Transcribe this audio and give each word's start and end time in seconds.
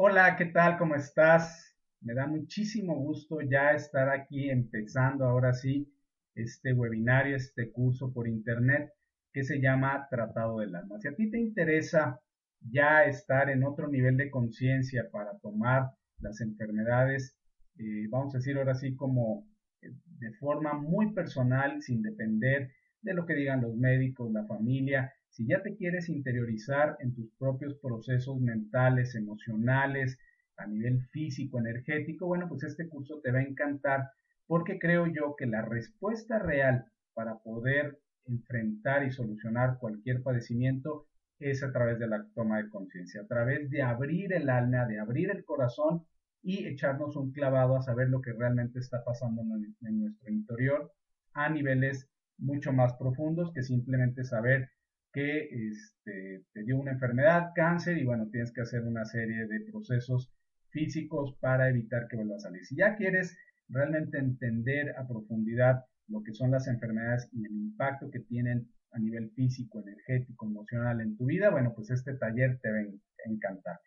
Hola, 0.00 0.36
¿qué 0.36 0.44
tal? 0.44 0.78
¿Cómo 0.78 0.94
estás? 0.94 1.74
Me 2.02 2.14
da 2.14 2.24
muchísimo 2.24 2.94
gusto 2.94 3.40
ya 3.40 3.72
estar 3.72 4.08
aquí 4.08 4.48
empezando 4.48 5.24
ahora 5.24 5.52
sí 5.52 5.92
este 6.36 6.72
webinario, 6.72 7.34
este 7.34 7.72
curso 7.72 8.12
por 8.12 8.28
internet 8.28 8.92
que 9.32 9.42
se 9.42 9.60
llama 9.60 10.06
Tratado 10.08 10.60
del 10.60 10.76
Alma. 10.76 11.00
Si 11.00 11.08
a 11.08 11.16
ti 11.16 11.28
te 11.28 11.40
interesa 11.40 12.20
ya 12.60 13.06
estar 13.06 13.50
en 13.50 13.64
otro 13.64 13.88
nivel 13.88 14.16
de 14.16 14.30
conciencia 14.30 15.08
para 15.10 15.36
tomar 15.38 15.88
las 16.20 16.40
enfermedades, 16.42 17.34
eh, 17.76 18.06
vamos 18.08 18.32
a 18.32 18.38
decir 18.38 18.56
ahora 18.56 18.76
sí 18.76 18.94
como 18.94 19.48
eh, 19.82 19.90
de 20.20 20.32
forma 20.34 20.74
muy 20.74 21.12
personal, 21.12 21.82
sin 21.82 22.02
depender 22.02 22.70
de 23.02 23.14
lo 23.14 23.26
que 23.26 23.34
digan 23.34 23.62
los 23.62 23.74
médicos, 23.74 24.30
la 24.30 24.46
familia, 24.46 25.12
si 25.38 25.46
ya 25.46 25.62
te 25.62 25.76
quieres 25.76 26.08
interiorizar 26.08 26.96
en 26.98 27.14
tus 27.14 27.30
propios 27.38 27.78
procesos 27.80 28.40
mentales, 28.40 29.14
emocionales, 29.14 30.18
a 30.56 30.66
nivel 30.66 31.00
físico, 31.12 31.60
energético, 31.60 32.26
bueno, 32.26 32.48
pues 32.48 32.64
este 32.64 32.88
curso 32.88 33.20
te 33.22 33.30
va 33.30 33.38
a 33.38 33.44
encantar 33.44 34.10
porque 34.48 34.80
creo 34.80 35.06
yo 35.06 35.36
que 35.36 35.46
la 35.46 35.62
respuesta 35.62 36.40
real 36.40 36.86
para 37.14 37.38
poder 37.38 38.00
enfrentar 38.24 39.04
y 39.04 39.12
solucionar 39.12 39.78
cualquier 39.78 40.24
padecimiento 40.24 41.06
es 41.38 41.62
a 41.62 41.70
través 41.70 42.00
de 42.00 42.08
la 42.08 42.26
toma 42.34 42.60
de 42.60 42.68
conciencia, 42.68 43.20
a 43.20 43.26
través 43.28 43.70
de 43.70 43.82
abrir 43.82 44.32
el 44.32 44.50
alma, 44.50 44.86
de 44.86 44.98
abrir 44.98 45.30
el 45.30 45.44
corazón 45.44 46.04
y 46.42 46.66
echarnos 46.66 47.14
un 47.14 47.30
clavado 47.30 47.76
a 47.76 47.82
saber 47.82 48.08
lo 48.08 48.20
que 48.22 48.32
realmente 48.32 48.80
está 48.80 49.04
pasando 49.04 49.42
en, 49.42 50.00
nuestro 50.00 50.32
interior 50.32 50.92
a 51.32 51.48
niveles 51.48 52.08
mucho 52.38 52.72
más 52.72 52.94
profundos 52.94 53.52
que 53.52 53.62
simplemente 53.62 54.24
saber 54.24 54.68
que 55.12 55.48
este, 55.50 56.44
te 56.52 56.62
dio 56.64 56.76
una 56.76 56.92
enfermedad, 56.92 57.50
cáncer, 57.54 57.98
y 57.98 58.04
bueno, 58.04 58.28
tienes 58.30 58.52
que 58.52 58.60
hacer 58.60 58.82
una 58.82 59.04
serie 59.04 59.46
de 59.46 59.60
procesos 59.70 60.32
físicos 60.70 61.36
para 61.40 61.68
evitar 61.68 62.08
que 62.08 62.16
vuelva 62.16 62.36
a 62.36 62.40
salir. 62.40 62.64
Si 62.64 62.76
ya 62.76 62.96
quieres 62.96 63.36
realmente 63.68 64.18
entender 64.18 64.94
a 64.96 65.06
profundidad 65.06 65.84
lo 66.08 66.22
que 66.22 66.32
son 66.32 66.50
las 66.50 66.68
enfermedades 66.68 67.28
y 67.32 67.44
el 67.44 67.52
impacto 67.52 68.10
que 68.10 68.20
tienen 68.20 68.68
a 68.92 68.98
nivel 68.98 69.30
físico, 69.30 69.80
energético, 69.80 70.46
emocional 70.46 71.00
en 71.00 71.16
tu 71.16 71.26
vida, 71.26 71.50
bueno, 71.50 71.72
pues 71.74 71.90
este 71.90 72.14
taller 72.14 72.58
te 72.60 72.70
va 72.70 72.78
a 72.78 73.30
encantar. 73.30 73.80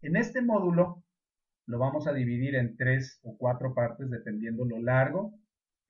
En 0.00 0.16
este 0.16 0.40
módulo 0.40 1.04
lo 1.66 1.78
vamos 1.78 2.06
a 2.06 2.14
dividir 2.14 2.54
en 2.54 2.76
tres 2.76 3.20
o 3.22 3.36
cuatro 3.36 3.74
partes 3.74 4.08
dependiendo 4.10 4.64
lo 4.64 4.80
largo. 4.80 5.34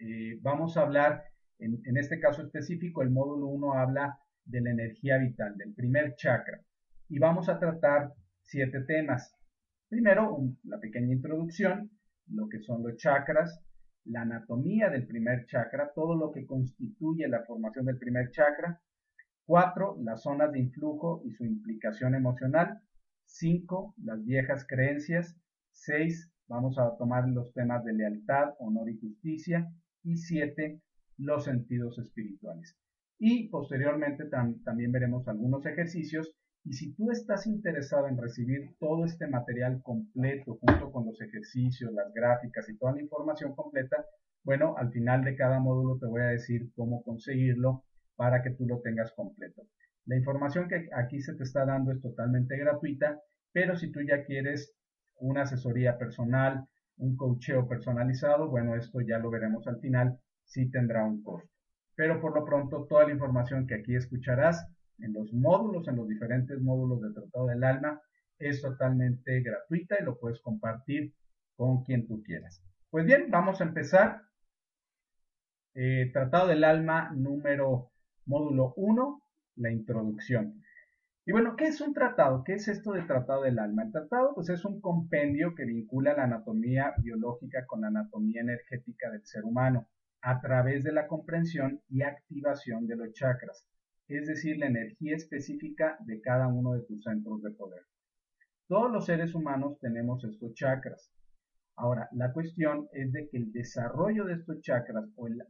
Eh, 0.00 0.38
vamos 0.42 0.76
a 0.76 0.82
hablar, 0.82 1.24
en, 1.58 1.80
en, 1.84 1.96
este 1.96 2.18
caso 2.18 2.42
específico, 2.42 3.02
el 3.02 3.10
módulo 3.10 3.46
1 3.46 3.74
habla 3.74 4.18
de 4.48 4.62
la 4.62 4.70
energía 4.70 5.18
vital, 5.18 5.56
del 5.56 5.74
primer 5.74 6.14
chakra. 6.16 6.60
Y 7.08 7.18
vamos 7.18 7.48
a 7.48 7.58
tratar 7.58 8.14
siete 8.42 8.80
temas. 8.80 9.34
Primero, 9.88 10.38
la 10.64 10.80
pequeña 10.80 11.12
introducción, 11.12 11.90
lo 12.28 12.48
que 12.48 12.60
son 12.60 12.82
los 12.82 12.96
chakras, 12.96 13.62
la 14.04 14.22
anatomía 14.22 14.88
del 14.88 15.06
primer 15.06 15.44
chakra, 15.46 15.92
todo 15.94 16.16
lo 16.16 16.32
que 16.32 16.46
constituye 16.46 17.28
la 17.28 17.44
formación 17.44 17.86
del 17.86 17.98
primer 17.98 18.30
chakra. 18.30 18.80
Cuatro, 19.44 19.96
las 20.02 20.22
zonas 20.22 20.52
de 20.52 20.60
influjo 20.60 21.22
y 21.24 21.32
su 21.32 21.44
implicación 21.44 22.14
emocional. 22.14 22.80
Cinco, 23.26 23.94
las 24.02 24.24
viejas 24.24 24.66
creencias. 24.66 25.36
Seis, 25.72 26.30
vamos 26.48 26.78
a 26.78 26.96
tomar 26.96 27.28
los 27.28 27.52
temas 27.52 27.84
de 27.84 27.92
lealtad, 27.92 28.54
honor 28.58 28.90
y 28.90 28.98
justicia. 28.98 29.70
Y 30.02 30.16
siete, 30.16 30.80
los 31.18 31.44
sentidos 31.44 31.98
espirituales 31.98 32.78
y 33.18 33.48
posteriormente 33.48 34.24
también 34.64 34.92
veremos 34.92 35.26
algunos 35.26 35.66
ejercicios 35.66 36.32
y 36.64 36.72
si 36.74 36.94
tú 36.94 37.10
estás 37.10 37.46
interesado 37.46 38.08
en 38.08 38.18
recibir 38.18 38.76
todo 38.78 39.04
este 39.04 39.26
material 39.26 39.80
completo 39.82 40.58
junto 40.60 40.92
con 40.92 41.06
los 41.06 41.20
ejercicios, 41.20 41.92
las 41.92 42.12
gráficas 42.12 42.68
y 42.68 42.76
toda 42.76 42.92
la 42.92 43.02
información 43.02 43.54
completa, 43.54 44.04
bueno, 44.44 44.74
al 44.76 44.90
final 44.92 45.24
de 45.24 45.34
cada 45.34 45.58
módulo 45.60 45.98
te 45.98 46.06
voy 46.06 46.20
a 46.20 46.26
decir 46.26 46.70
cómo 46.76 47.02
conseguirlo 47.02 47.84
para 48.16 48.42
que 48.42 48.50
tú 48.50 48.66
lo 48.66 48.80
tengas 48.80 49.12
completo. 49.12 49.62
La 50.04 50.16
información 50.16 50.68
que 50.68 50.88
aquí 50.94 51.20
se 51.20 51.34
te 51.34 51.42
está 51.42 51.64
dando 51.64 51.92
es 51.92 52.00
totalmente 52.00 52.56
gratuita, 52.56 53.20
pero 53.52 53.76
si 53.76 53.90
tú 53.90 54.00
ya 54.02 54.24
quieres 54.24 54.74
una 55.20 55.42
asesoría 55.42 55.98
personal, 55.98 56.66
un 56.96 57.16
coacheo 57.16 57.66
personalizado, 57.68 58.48
bueno, 58.48 58.76
esto 58.76 59.00
ya 59.00 59.18
lo 59.18 59.30
veremos 59.30 59.66
al 59.66 59.80
final, 59.80 60.18
sí 60.44 60.70
tendrá 60.70 61.04
un 61.04 61.22
costo 61.22 61.57
pero 61.98 62.20
por 62.20 62.32
lo 62.32 62.44
pronto 62.44 62.86
toda 62.88 63.06
la 63.06 63.12
información 63.12 63.66
que 63.66 63.74
aquí 63.74 63.96
escucharás 63.96 64.64
en 65.00 65.12
los 65.12 65.32
módulos, 65.32 65.88
en 65.88 65.96
los 65.96 66.06
diferentes 66.06 66.60
módulos 66.60 67.02
del 67.02 67.12
Tratado 67.12 67.48
del 67.48 67.64
Alma, 67.64 68.00
es 68.38 68.62
totalmente 68.62 69.40
gratuita 69.40 69.96
y 70.00 70.04
lo 70.04 70.16
puedes 70.16 70.40
compartir 70.40 71.12
con 71.56 71.82
quien 71.82 72.06
tú 72.06 72.22
quieras. 72.22 72.62
Pues 72.90 73.04
bien, 73.04 73.32
vamos 73.32 73.60
a 73.60 73.64
empezar. 73.64 74.22
Eh, 75.74 76.08
Tratado 76.12 76.46
del 76.46 76.62
Alma 76.62 77.10
número 77.16 77.90
módulo 78.26 78.74
1, 78.76 79.20
la 79.56 79.72
introducción. 79.72 80.62
Y 81.26 81.32
bueno, 81.32 81.56
¿qué 81.56 81.64
es 81.64 81.80
un 81.80 81.94
tratado? 81.94 82.44
¿Qué 82.44 82.52
es 82.52 82.68
esto 82.68 82.92
del 82.92 83.08
Tratado 83.08 83.42
del 83.42 83.58
Alma? 83.58 83.82
El 83.82 83.90
tratado 83.90 84.36
pues 84.36 84.48
es 84.50 84.64
un 84.64 84.80
compendio 84.80 85.56
que 85.56 85.64
vincula 85.64 86.14
la 86.14 86.24
anatomía 86.24 86.94
biológica 87.02 87.66
con 87.66 87.80
la 87.80 87.88
anatomía 87.88 88.42
energética 88.42 89.10
del 89.10 89.26
ser 89.26 89.44
humano 89.44 89.88
a 90.22 90.40
través 90.40 90.84
de 90.84 90.92
la 90.92 91.06
comprensión 91.06 91.80
y 91.88 92.02
activación 92.02 92.86
de 92.86 92.96
los 92.96 93.12
chakras, 93.12 93.64
es 94.08 94.26
decir, 94.26 94.58
la 94.58 94.66
energía 94.66 95.16
específica 95.16 95.96
de 96.00 96.20
cada 96.20 96.48
uno 96.48 96.72
de 96.72 96.82
tus 96.82 97.02
centros 97.02 97.42
de 97.42 97.50
poder. 97.50 97.82
Todos 98.66 98.90
los 98.90 99.06
seres 99.06 99.34
humanos 99.34 99.78
tenemos 99.80 100.24
estos 100.24 100.54
chakras. 100.54 101.10
Ahora, 101.76 102.08
la 102.12 102.32
cuestión 102.32 102.88
es 102.92 103.12
de 103.12 103.28
que 103.28 103.36
el 103.36 103.52
desarrollo 103.52 104.24
de 104.24 104.34
estos 104.34 104.60
chakras 104.60 105.04
o 105.16 105.28
la, 105.28 105.46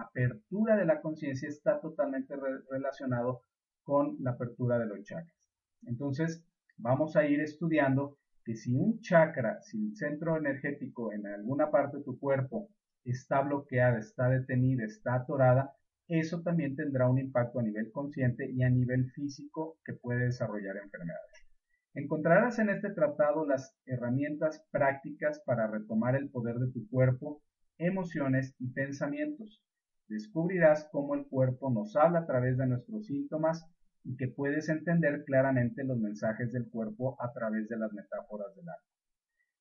apertura 0.00 0.76
de 0.76 0.84
la 0.84 1.00
conciencia 1.00 1.48
está 1.48 1.80
totalmente 1.80 2.34
relacionado 2.70 3.42
con 3.82 4.16
la 4.20 4.32
apertura 4.32 4.78
de 4.78 4.86
los 4.86 5.02
chakras. 5.02 5.50
Entonces, 5.82 6.44
vamos 6.76 7.16
a 7.16 7.26
ir 7.26 7.40
estudiando 7.40 8.18
que 8.44 8.54
si 8.54 8.74
un 8.74 9.00
chakra, 9.00 9.60
si 9.62 9.78
un 9.78 9.94
centro 9.94 10.36
energético 10.36 11.12
en 11.12 11.26
alguna 11.26 11.70
parte 11.70 11.98
de 11.98 12.04
tu 12.04 12.18
cuerpo 12.18 12.68
está 13.04 13.40
bloqueada, 13.42 13.98
está 13.98 14.28
detenida, 14.28 14.84
está 14.84 15.14
atorada, 15.14 15.74
eso 16.08 16.42
también 16.42 16.76
tendrá 16.76 17.08
un 17.08 17.18
impacto 17.18 17.60
a 17.60 17.62
nivel 17.62 17.90
consciente 17.90 18.50
y 18.50 18.62
a 18.62 18.70
nivel 18.70 19.10
físico 19.12 19.78
que 19.84 19.94
puede 19.94 20.26
desarrollar 20.26 20.76
enfermedades. 20.76 21.46
Encontrarás 21.94 22.58
en 22.58 22.70
este 22.70 22.90
tratado 22.90 23.46
las 23.46 23.76
herramientas 23.86 24.64
prácticas 24.70 25.40
para 25.44 25.66
retomar 25.66 26.16
el 26.16 26.30
poder 26.30 26.56
de 26.56 26.72
tu 26.72 26.88
cuerpo, 26.88 27.42
emociones 27.78 28.54
y 28.58 28.68
pensamientos. 28.72 29.62
Descubrirás 30.08 30.88
cómo 30.90 31.14
el 31.14 31.26
cuerpo 31.26 31.70
nos 31.70 31.96
habla 31.96 32.20
a 32.20 32.26
través 32.26 32.58
de 32.58 32.66
nuestros 32.66 33.06
síntomas 33.06 33.66
y 34.04 34.16
que 34.16 34.28
puedes 34.28 34.68
entender 34.68 35.24
claramente 35.24 35.84
los 35.84 35.98
mensajes 35.98 36.52
del 36.52 36.68
cuerpo 36.68 37.16
a 37.20 37.32
través 37.32 37.68
de 37.68 37.76
las 37.76 37.92
metáforas 37.92 38.54
del 38.56 38.68
alma. 38.68 38.88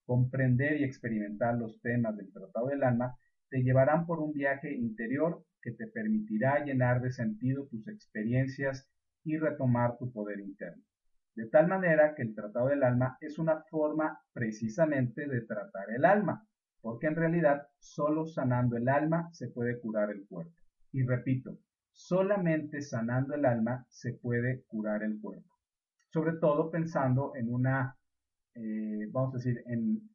Comprender 0.05 0.81
y 0.81 0.83
experimentar 0.83 1.55
los 1.55 1.79
temas 1.81 2.17
del 2.17 2.31
Tratado 2.31 2.67
del 2.67 2.83
Alma 2.83 3.15
te 3.51 3.61
llevarán 3.61 4.07
por 4.07 4.19
un 4.19 4.31
viaje 4.31 4.73
interior 4.73 5.45
que 5.61 5.71
te 5.71 5.85
permitirá 5.87 6.63
llenar 6.63 7.01
de 7.01 7.11
sentido 7.11 7.67
tus 7.67 7.87
experiencias 7.89 8.89
y 9.23 9.37
retomar 9.37 9.97
tu 9.97 10.11
poder 10.11 10.39
interno. 10.39 10.81
De 11.35 11.47
tal 11.47 11.67
manera 11.67 12.15
que 12.15 12.23
el 12.23 12.33
tratado 12.33 12.69
del 12.69 12.83
alma 12.83 13.17
es 13.21 13.37
una 13.37 13.61
forma 13.69 14.19
precisamente 14.33 15.27
de 15.27 15.41
tratar 15.41 15.91
el 15.91 16.05
alma, 16.05 16.47
porque 16.81 17.07
en 17.07 17.15
realidad 17.15 17.67
solo 17.77 18.25
sanando 18.25 18.77
el 18.77 18.87
alma 18.89 19.29
se 19.33 19.49
puede 19.49 19.79
curar 19.79 20.11
el 20.11 20.25
cuerpo. 20.27 20.55
Y 20.93 21.03
repito, 21.03 21.59
solamente 21.91 22.81
sanando 22.81 23.35
el 23.35 23.45
alma 23.45 23.85
se 23.89 24.13
puede 24.13 24.63
curar 24.63 25.03
el 25.03 25.19
cuerpo. 25.19 25.49
Sobre 26.09 26.37
todo 26.37 26.71
pensando 26.71 27.33
en 27.35 27.53
una, 27.53 27.97
eh, 28.55 29.07
vamos 29.11 29.35
a 29.35 29.37
decir, 29.37 29.61
en 29.67 30.09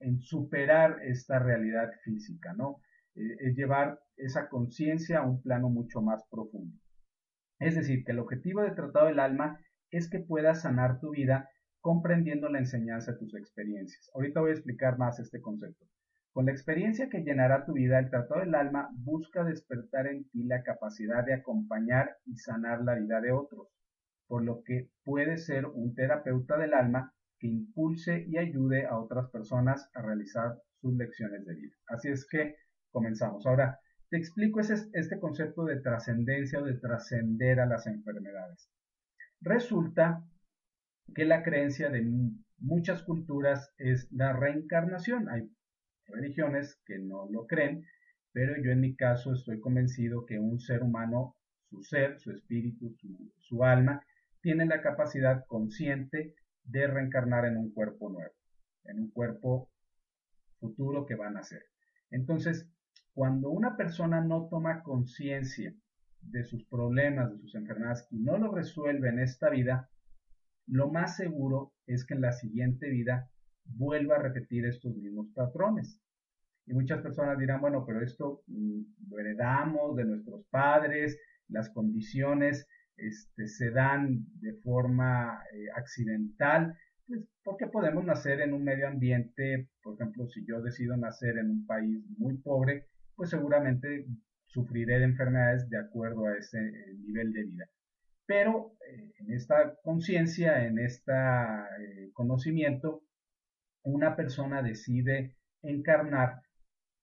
en 0.00 0.20
superar 0.20 0.98
esta 1.04 1.38
realidad 1.38 1.90
física, 2.04 2.52
¿no? 2.54 2.80
Eh, 3.14 3.36
es 3.40 3.56
llevar 3.56 3.98
esa 4.16 4.48
conciencia 4.48 5.20
a 5.20 5.26
un 5.26 5.42
plano 5.42 5.68
mucho 5.68 6.00
más 6.00 6.24
profundo. 6.30 6.78
Es 7.58 7.74
decir, 7.74 8.04
que 8.04 8.12
el 8.12 8.18
objetivo 8.18 8.62
de 8.62 8.72
Tratado 8.72 9.06
del 9.06 9.20
Alma 9.20 9.60
es 9.90 10.10
que 10.10 10.20
puedas 10.20 10.62
sanar 10.62 11.00
tu 11.00 11.10
vida 11.10 11.48
comprendiendo 11.80 12.48
la 12.48 12.58
enseñanza 12.58 13.12
de 13.12 13.18
tus 13.18 13.34
experiencias. 13.34 14.10
Ahorita 14.14 14.40
voy 14.40 14.50
a 14.50 14.54
explicar 14.54 14.98
más 14.98 15.18
este 15.20 15.40
concepto. 15.40 15.86
Con 16.32 16.46
la 16.46 16.52
experiencia 16.52 17.08
que 17.08 17.22
llenará 17.22 17.64
tu 17.64 17.72
vida, 17.72 17.98
el 17.98 18.10
Tratado 18.10 18.40
del 18.40 18.54
Alma 18.54 18.90
busca 18.92 19.42
despertar 19.44 20.06
en 20.06 20.28
ti 20.28 20.44
la 20.44 20.62
capacidad 20.62 21.24
de 21.24 21.32
acompañar 21.32 22.16
y 22.26 22.36
sanar 22.36 22.82
la 22.82 22.94
vida 22.94 23.22
de 23.22 23.32
otros, 23.32 23.68
por 24.26 24.44
lo 24.44 24.62
que 24.62 24.90
puede 25.04 25.38
ser 25.38 25.64
un 25.64 25.94
terapeuta 25.94 26.58
del 26.58 26.74
alma 26.74 27.14
que 27.38 27.48
impulse 27.48 28.24
y 28.26 28.38
ayude 28.38 28.86
a 28.86 28.98
otras 28.98 29.30
personas 29.30 29.90
a 29.94 30.02
realizar 30.02 30.56
sus 30.80 30.94
lecciones 30.96 31.44
de 31.44 31.54
vida. 31.54 31.74
Así 31.88 32.08
es 32.08 32.26
que 32.26 32.56
comenzamos. 32.90 33.46
Ahora, 33.46 33.78
te 34.08 34.16
explico 34.16 34.60
este 34.60 35.18
concepto 35.18 35.64
de 35.64 35.80
trascendencia 35.80 36.60
o 36.60 36.64
de 36.64 36.78
trascender 36.78 37.60
a 37.60 37.66
las 37.66 37.86
enfermedades. 37.86 38.70
Resulta 39.40 40.24
que 41.14 41.24
la 41.24 41.42
creencia 41.42 41.90
de 41.90 42.04
muchas 42.58 43.02
culturas 43.02 43.72
es 43.78 44.10
la 44.12 44.32
reencarnación. 44.32 45.28
Hay 45.28 45.50
religiones 46.06 46.80
que 46.86 46.98
no 46.98 47.28
lo 47.30 47.46
creen, 47.46 47.84
pero 48.32 48.54
yo 48.62 48.70
en 48.70 48.80
mi 48.80 48.96
caso 48.96 49.32
estoy 49.32 49.60
convencido 49.60 50.24
que 50.26 50.38
un 50.38 50.60
ser 50.60 50.82
humano, 50.82 51.36
su 51.68 51.82
ser, 51.82 52.18
su 52.20 52.30
espíritu, 52.30 52.94
su, 53.38 53.64
alma, 53.64 54.04
tiene 54.40 54.66
la 54.66 54.80
capacidad 54.82 55.44
consciente 55.46 56.34
de 56.66 56.86
reencarnar 56.86 57.44
en 57.44 57.56
un 57.56 57.72
cuerpo 57.72 58.10
nuevo, 58.10 58.34
en 58.84 59.00
un 59.00 59.10
cuerpo 59.10 59.70
futuro 60.58 61.06
que 61.06 61.14
va 61.14 61.28
a 61.28 61.30
nacer. 61.30 61.64
Entonces, 62.10 62.68
cuando 63.14 63.50
una 63.50 63.76
persona 63.76 64.20
no 64.20 64.48
toma 64.48 64.82
conciencia 64.82 65.74
de 66.20 66.44
sus 66.44 66.64
problemas, 66.64 67.30
de 67.32 67.38
sus 67.38 67.54
enfermedades 67.54 68.06
y 68.10 68.18
no 68.18 68.36
lo 68.38 68.52
resuelve 68.52 69.08
en 69.08 69.20
esta 69.20 69.48
vida, 69.48 69.88
lo 70.66 70.90
más 70.90 71.16
seguro 71.16 71.72
es 71.86 72.04
que 72.04 72.14
en 72.14 72.22
la 72.22 72.32
siguiente 72.32 72.90
vida 72.90 73.30
vuelva 73.64 74.16
a 74.16 74.22
repetir 74.22 74.66
estos 74.66 74.96
mismos 74.96 75.28
patrones. 75.34 76.00
Y 76.66 76.74
muchas 76.74 77.00
personas 77.00 77.38
dirán, 77.38 77.60
bueno, 77.60 77.84
pero 77.86 78.02
esto 78.02 78.42
mm, 78.48 78.80
lo 79.08 79.18
heredamos 79.20 79.96
de 79.96 80.04
nuestros 80.04 80.44
padres, 80.50 81.18
las 81.48 81.70
condiciones 81.70 82.66
este, 82.96 83.48
se 83.48 83.70
dan 83.70 84.26
de 84.40 84.54
forma 84.54 85.42
eh, 85.52 85.66
accidental, 85.76 86.76
pues 87.06 87.22
porque 87.44 87.66
podemos 87.66 88.04
nacer 88.04 88.40
en 88.40 88.52
un 88.52 88.64
medio 88.64 88.88
ambiente, 88.88 89.68
por 89.82 89.94
ejemplo, 89.94 90.26
si 90.28 90.44
yo 90.46 90.60
decido 90.60 90.96
nacer 90.96 91.38
en 91.38 91.50
un 91.50 91.66
país 91.66 92.04
muy 92.18 92.36
pobre, 92.38 92.86
pues 93.14 93.30
seguramente 93.30 94.06
sufriré 94.46 94.98
de 94.98 95.04
enfermedades 95.04 95.68
de 95.68 95.78
acuerdo 95.78 96.26
a 96.26 96.36
ese 96.36 96.58
eh, 96.58 96.94
nivel 96.98 97.32
de 97.32 97.44
vida. 97.44 97.68
Pero 98.26 98.72
eh, 98.88 99.12
en 99.20 99.32
esta 99.32 99.76
conciencia, 99.82 100.66
en 100.66 100.78
este 100.78 101.12
conocimiento, 102.12 103.02
una 103.84 104.16
persona 104.16 104.62
decide 104.62 105.36
encarnar 105.62 106.40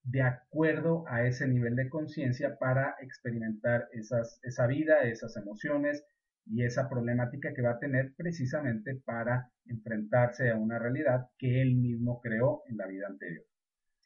de 0.04 0.22
acuerdo 0.22 1.06
a 1.08 1.26
ese 1.26 1.48
nivel 1.48 1.76
de 1.76 1.90
conciencia 1.90 2.58
para 2.60 2.96
experimentar 3.02 3.88
esa 3.94 4.68
vida, 4.68 5.02
esas 5.04 5.36
emociones 5.38 6.04
y 6.46 6.64
esa 6.66 6.90
problemática 6.90 7.54
que 7.54 7.62
va 7.62 7.72
a 7.72 7.80
tener 7.80 8.14
precisamente 8.18 9.02
para 9.06 9.50
enfrentarse 9.66 10.50
a 10.50 10.58
una 10.58 10.78
realidad 10.78 11.28
que 11.38 11.62
él 11.62 11.76
mismo 11.76 12.20
creó 12.20 12.64
en 12.68 12.78
la 12.78 12.88
vida 12.88 13.08
anterior. 13.08 13.46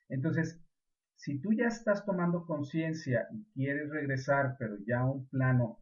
Entonces, 0.08 0.62
si 1.16 1.40
tú 1.42 1.52
ya 1.54 1.66
estás 1.66 2.06
tomando 2.06 2.46
conciencia 2.46 3.28
y 3.32 3.44
quieres 3.54 3.90
regresar, 3.90 4.56
pero 4.60 4.78
ya 4.86 5.00
a 5.00 5.12
un 5.12 5.28
plano 5.30 5.80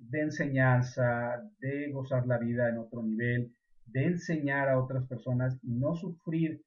de 0.00 0.20
enseñanza, 0.20 1.42
de 1.60 1.90
gozar 1.92 2.26
la 2.26 2.38
vida 2.38 2.68
en 2.68 2.76
otro 2.76 3.02
nivel, 3.02 3.56
de 3.86 4.04
enseñar 4.04 4.68
a 4.68 4.78
otras 4.78 5.06
personas 5.06 5.58
y 5.62 5.72
no 5.72 5.94
sufrir 5.94 6.62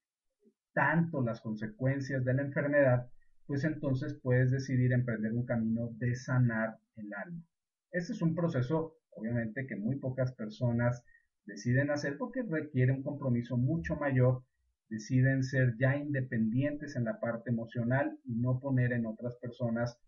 tanto 0.80 1.22
las 1.22 1.42
consecuencias 1.42 2.24
de 2.24 2.34
la 2.34 2.42
enfermedad, 2.42 3.10
pues 3.46 3.66
entonces 3.66 4.18
puedes 4.24 4.50
decidir 4.50 4.94
emprender 4.94 5.34
un 5.34 5.46
camino 5.46 5.90
de 5.98 6.16
sanar 6.16 6.78
el 6.96 7.14
alma. 7.14 7.44
Este 7.92 8.14
es 8.14 8.22
un 8.22 8.34
proceso, 8.34 8.96
obviamente, 9.10 9.68
que 9.68 9.76
muy 9.76 9.98
pocas 9.98 10.32
personas 10.32 11.04
deciden 11.46 11.92
hacer 11.92 12.18
porque 12.18 12.44
requiere 12.44 12.94
un 12.94 13.04
compromiso 13.04 13.58
mucho 13.58 13.98
mayor, 13.98 14.44
deciden 14.90 15.44
ser 15.44 15.76
ya 15.78 15.98
independientes 15.98 16.96
en 16.96 17.04
la 17.04 17.20
parte 17.20 17.50
emocional 17.50 18.18
y 18.24 18.36
no 18.36 18.62
poner 18.62 18.94
en 18.94 19.06
otras 19.06 19.36
personas 19.36 20.00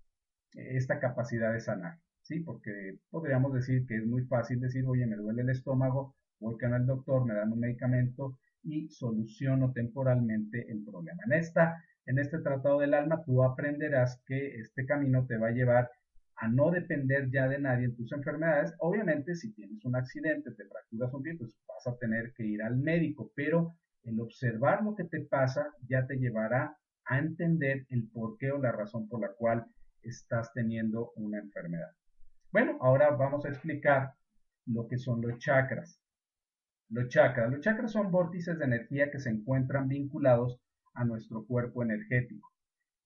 eh, 0.55 0.77
esta 0.77 1.01
capacidad 1.01 1.51
de 1.51 1.59
sanar, 1.59 1.99
¿sí? 2.21 2.39
Porque 2.39 2.99
podríamos 3.09 3.53
decir 3.53 3.85
que 3.85 3.97
es 3.97 4.07
muy 4.07 4.23
fácil 4.23 4.61
decir, 4.61 4.85
oye, 4.87 5.05
me 5.05 5.17
duele 5.17 5.41
el 5.41 5.49
estómago, 5.49 6.15
voy 6.39 6.55
al 6.61 6.85
doctor, 6.85 7.25
me 7.25 7.33
dan 7.33 7.51
un 7.51 7.59
medicamento 7.59 8.37
y 8.63 8.89
soluciono 8.89 9.71
temporalmente 9.71 10.71
el 10.71 10.83
problema. 10.83 11.21
En, 11.25 11.33
esta, 11.33 11.83
en 12.05 12.19
este 12.19 12.39
tratado 12.39 12.79
del 12.79 12.93
alma 12.93 13.23
tú 13.23 13.43
aprenderás 13.43 14.21
que 14.25 14.59
este 14.59 14.85
camino 14.85 15.25
te 15.25 15.37
va 15.37 15.47
a 15.47 15.51
llevar 15.51 15.89
a 16.35 16.47
no 16.47 16.71
depender 16.71 17.29
ya 17.29 17.47
de 17.47 17.59
nadie 17.59 17.85
en 17.85 17.95
tus 17.95 18.11
enfermedades. 18.11 18.73
Obviamente, 18.79 19.35
si 19.35 19.53
tienes 19.53 19.85
un 19.85 19.95
accidente, 19.95 20.51
te 20.51 20.65
fracturas 20.65 21.13
un 21.13 21.21
pie, 21.21 21.35
pues 21.37 21.55
vas 21.67 21.85
a 21.87 21.97
tener 21.97 22.33
que 22.33 22.45
ir 22.45 22.63
al 22.63 22.77
médico, 22.77 23.31
pero 23.35 23.75
el 24.03 24.19
observar 24.19 24.83
lo 24.83 24.95
que 24.95 25.03
te 25.03 25.21
pasa 25.21 25.71
ya 25.87 26.07
te 26.07 26.15
llevará 26.15 26.75
a 27.05 27.19
entender 27.19 27.85
el 27.89 28.09
porqué 28.09 28.51
o 28.51 28.57
la 28.57 28.71
razón 28.71 29.07
por 29.07 29.21
la 29.21 29.29
cual 29.37 29.65
estás 30.01 30.51
teniendo 30.53 31.11
una 31.15 31.37
enfermedad. 31.37 31.91
Bueno, 32.51 32.77
ahora 32.81 33.11
vamos 33.11 33.45
a 33.45 33.49
explicar 33.49 34.13
lo 34.65 34.87
que 34.87 34.97
son 34.97 35.21
los 35.21 35.37
chakras. 35.37 36.00
Los 36.91 37.07
chakras. 37.07 37.49
Los 37.49 37.61
chakras 37.61 37.93
son 37.93 38.11
vórtices 38.11 38.59
de 38.59 38.65
energía 38.65 39.09
que 39.11 39.19
se 39.19 39.29
encuentran 39.29 39.87
vinculados 39.87 40.59
a 40.93 41.05
nuestro 41.05 41.45
cuerpo 41.45 41.83
energético, 41.83 42.51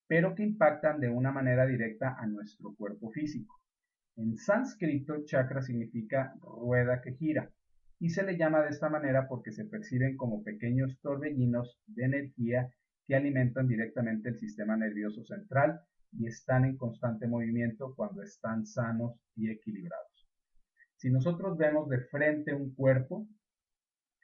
pero 0.07 0.33
que 0.33 0.41
impactan 0.41 0.99
de 0.99 1.09
una 1.09 1.31
manera 1.31 1.67
directa 1.67 2.15
a 2.17 2.25
nuestro 2.25 2.73
cuerpo 2.73 3.11
físico. 3.11 3.61
En 4.15 4.37
sánscrito, 4.37 5.23
chakra 5.25 5.61
significa 5.61 6.33
rueda 6.41 6.99
que 6.99 7.13
gira, 7.13 7.51
y 7.99 8.09
se 8.09 8.23
le 8.23 8.37
llama 8.37 8.63
de 8.63 8.69
esta 8.69 8.89
manera 8.89 9.27
porque 9.27 9.51
se 9.51 9.65
perciben 9.65 10.17
como 10.17 10.43
pequeños 10.43 10.99
torbellinos 11.01 11.79
de 11.85 12.05
energía 12.05 12.67
que 13.05 13.15
alimentan 13.15 13.67
directamente 13.67 14.29
el 14.29 14.39
sistema 14.39 14.75
nervioso 14.75 15.23
central 15.25 15.79
y 16.11 16.25
están 16.25 16.65
en 16.65 16.75
constante 16.75 17.27
movimiento 17.27 17.93
cuando 17.95 18.23
están 18.23 18.65
sanos 18.65 19.19
y 19.35 19.51
equilibrados. 19.51 20.27
Si 20.95 21.11
nosotros 21.11 21.55
vemos 21.55 21.87
de 21.87 21.99
frente 22.05 22.51
un 22.55 22.73
cuerpo, 22.73 23.27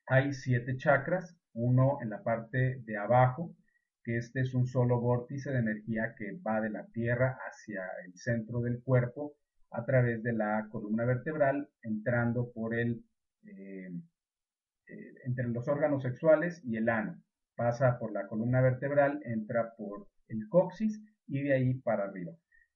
hay 0.07 0.33
siete 0.33 0.77
chakras, 0.77 1.35
uno 1.53 1.99
en 2.01 2.09
la 2.09 2.23
parte 2.23 2.81
de 2.85 2.97
abajo, 2.97 3.55
que 4.03 4.17
este 4.17 4.41
es 4.41 4.53
un 4.53 4.67
solo 4.67 4.99
vórtice 4.99 5.51
de 5.51 5.59
energía 5.59 6.15
que 6.17 6.39
va 6.45 6.59
de 6.61 6.69
la 6.69 6.85
tierra 6.87 7.37
hacia 7.47 7.83
el 8.05 8.15
centro 8.15 8.61
del 8.61 8.81
cuerpo 8.81 9.35
a 9.71 9.85
través 9.85 10.23
de 10.23 10.33
la 10.33 10.67
columna 10.71 11.05
vertebral, 11.05 11.69
entrando 11.81 12.51
por 12.51 12.75
el, 12.75 13.03
eh, 13.45 13.91
eh, 14.87 15.13
entre 15.25 15.47
los 15.47 15.67
órganos 15.67 16.03
sexuales 16.03 16.61
y 16.65 16.77
el 16.77 16.89
ano. 16.89 17.21
Pasa 17.55 17.97
por 17.99 18.11
la 18.11 18.27
columna 18.27 18.61
vertebral, 18.61 19.21
entra 19.23 19.73
por 19.75 20.07
el 20.27 20.47
coxis 20.49 21.01
y 21.27 21.43
de 21.43 21.53
ahí 21.53 21.73
para 21.75 22.05
arriba. 22.05 22.33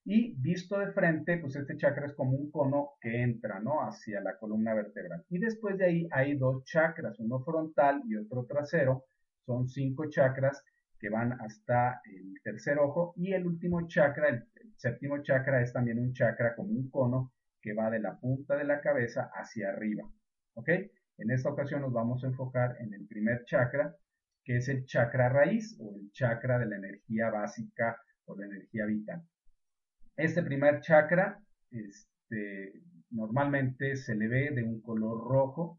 Y 0.08 0.36
visto 0.40 0.78
de 0.78 0.92
frente, 0.92 1.36
pues 1.38 1.56
este 1.56 1.76
chakra 1.76 2.06
es 2.06 2.14
como 2.14 2.36
un 2.36 2.48
cono 2.52 2.90
que 3.00 3.22
entra, 3.22 3.58
¿no? 3.58 3.80
Hacia 3.80 4.20
la 4.20 4.38
columna 4.38 4.72
vertebral. 4.72 5.24
Y 5.28 5.40
después 5.40 5.76
de 5.78 5.84
ahí 5.84 6.08
hay 6.12 6.38
dos 6.38 6.62
chakras, 6.62 7.18
uno 7.18 7.40
frontal 7.40 8.02
y 8.06 8.14
otro 8.14 8.46
trasero. 8.46 9.06
Son 9.44 9.66
cinco 9.66 10.08
chakras 10.08 10.62
que 11.00 11.10
van 11.10 11.32
hasta 11.32 12.00
el 12.04 12.40
tercer 12.44 12.78
ojo. 12.78 13.14
Y 13.16 13.32
el 13.32 13.48
último 13.48 13.88
chakra, 13.88 14.28
el, 14.28 14.44
séptimo 14.76 15.22
chakra, 15.24 15.60
es 15.60 15.72
también 15.72 15.98
un 15.98 16.12
chakra 16.12 16.54
como 16.54 16.70
un 16.70 16.88
cono 16.88 17.32
que 17.60 17.74
va 17.74 17.90
de 17.90 17.98
la 17.98 18.16
punta 18.16 18.56
de 18.56 18.62
la 18.64 18.80
cabeza 18.80 19.28
hacia 19.34 19.70
arriba. 19.70 20.08
¿Ok? 20.54 20.68
En 21.18 21.32
esta 21.32 21.50
ocasión 21.50 21.80
nos 21.80 21.92
vamos 21.92 22.22
a 22.22 22.28
enfocar 22.28 22.76
en 22.78 22.94
el 22.94 23.08
primer 23.08 23.44
chakra, 23.44 23.96
que 24.44 24.58
es 24.58 24.68
el 24.68 24.84
chakra 24.84 25.30
raíz 25.30 25.76
o 25.80 25.96
el 25.96 26.12
chakra 26.12 26.60
de 26.60 26.66
la 26.66 26.76
energía 26.76 27.28
básica 27.30 27.98
o 28.26 28.36
de 28.36 28.46
energía 28.46 28.86
vital. 28.86 29.26
Este 30.16 30.42
primer 30.42 30.80
chakra 30.80 31.38
este, 31.70 32.82
normalmente 33.10 33.96
se 33.96 34.14
le 34.14 34.28
ve 34.28 34.50
de 34.50 34.62
un 34.62 34.80
color 34.80 35.28
rojo, 35.28 35.78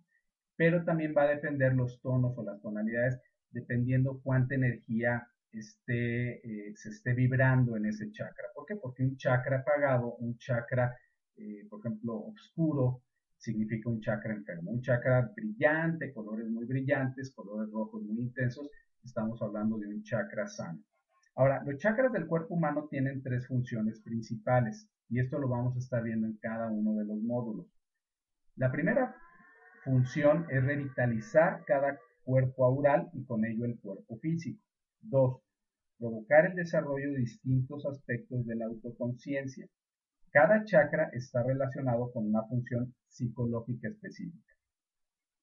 pero 0.55 0.83
también 0.83 1.13
va 1.17 1.23
a 1.23 1.35
depender 1.35 1.73
los 1.73 1.99
tonos 2.01 2.37
o 2.37 2.43
las 2.43 2.61
tonalidades 2.61 3.19
dependiendo 3.51 4.19
cuánta 4.23 4.55
energía 4.55 5.27
esté, 5.51 6.37
eh, 6.45 6.73
se 6.75 6.89
esté 6.89 7.13
vibrando 7.13 7.75
en 7.77 7.85
ese 7.87 8.11
chakra. 8.11 8.47
¿Por 8.53 8.65
qué? 8.65 8.75
Porque 8.75 9.03
un 9.03 9.17
chakra 9.17 9.59
apagado, 9.59 10.15
un 10.17 10.37
chakra, 10.37 10.95
eh, 11.35 11.65
por 11.69 11.79
ejemplo, 11.79 12.15
oscuro, 12.25 13.01
significa 13.37 13.89
un 13.89 14.01
chakra 14.01 14.33
enfermo. 14.33 14.71
Un 14.71 14.81
chakra 14.81 15.31
brillante, 15.35 16.13
colores 16.13 16.47
muy 16.47 16.65
brillantes, 16.65 17.33
colores 17.33 17.71
rojos 17.71 18.03
muy 18.03 18.19
intensos, 18.19 18.69
estamos 19.03 19.41
hablando 19.41 19.77
de 19.77 19.87
un 19.87 20.03
chakra 20.03 20.47
sano. 20.47 20.83
Ahora, 21.37 21.61
los 21.63 21.77
chakras 21.77 22.11
del 22.11 22.25
cuerpo 22.25 22.55
humano 22.55 22.87
tienen 22.89 23.21
tres 23.21 23.45
funciones 23.45 24.01
principales 24.01 24.89
y 25.07 25.19
esto 25.19 25.37
lo 25.37 25.47
vamos 25.47 25.75
a 25.75 25.77
estar 25.77 26.01
viendo 26.01 26.25
en 26.25 26.35
cada 26.37 26.67
uno 26.71 26.95
de 26.95 27.05
los 27.05 27.21
módulos. 27.21 27.67
La 28.55 28.71
primera 28.71 29.15
función 29.83 30.47
es 30.49 30.63
revitalizar 30.63 31.63
cada 31.65 31.99
cuerpo 32.23 32.65
aural 32.65 33.11
y 33.13 33.23
con 33.23 33.45
ello 33.45 33.65
el 33.65 33.79
cuerpo 33.79 34.17
físico. 34.17 34.59
2. 35.01 35.39
Provocar 35.99 36.47
el 36.47 36.55
desarrollo 36.55 37.11
de 37.11 37.19
distintos 37.19 37.85
aspectos 37.85 38.43
de 38.47 38.55
la 38.55 38.65
autoconciencia. 38.65 39.67
Cada 40.31 40.63
chakra 40.65 41.11
está 41.13 41.43
relacionado 41.43 42.11
con 42.13 42.25
una 42.25 42.41
función 42.45 42.95
psicológica 43.09 43.89
específica. 43.89 44.55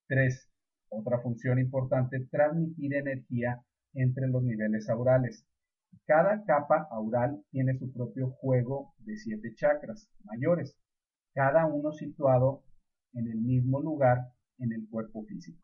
3. 0.08 0.50
Otra 0.88 1.20
función 1.20 1.60
importante, 1.60 2.26
transmitir 2.32 2.94
energía 2.94 3.62
entre 3.94 4.26
los 4.26 4.42
niveles 4.42 4.88
aurales. 4.90 5.46
Cada 6.06 6.44
capa 6.44 6.86
aural 6.90 7.42
tiene 7.50 7.78
su 7.78 7.92
propio 7.92 8.30
juego 8.30 8.94
de 8.98 9.16
siete 9.16 9.54
chakras 9.54 10.08
mayores, 10.24 10.76
cada 11.34 11.66
uno 11.66 11.92
situado 11.92 12.62
en 13.12 13.28
el 13.28 13.40
mismo 13.40 13.80
lugar 13.80 14.18
en 14.58 14.72
el 14.72 14.88
cuerpo 14.88 15.24
físico. 15.24 15.60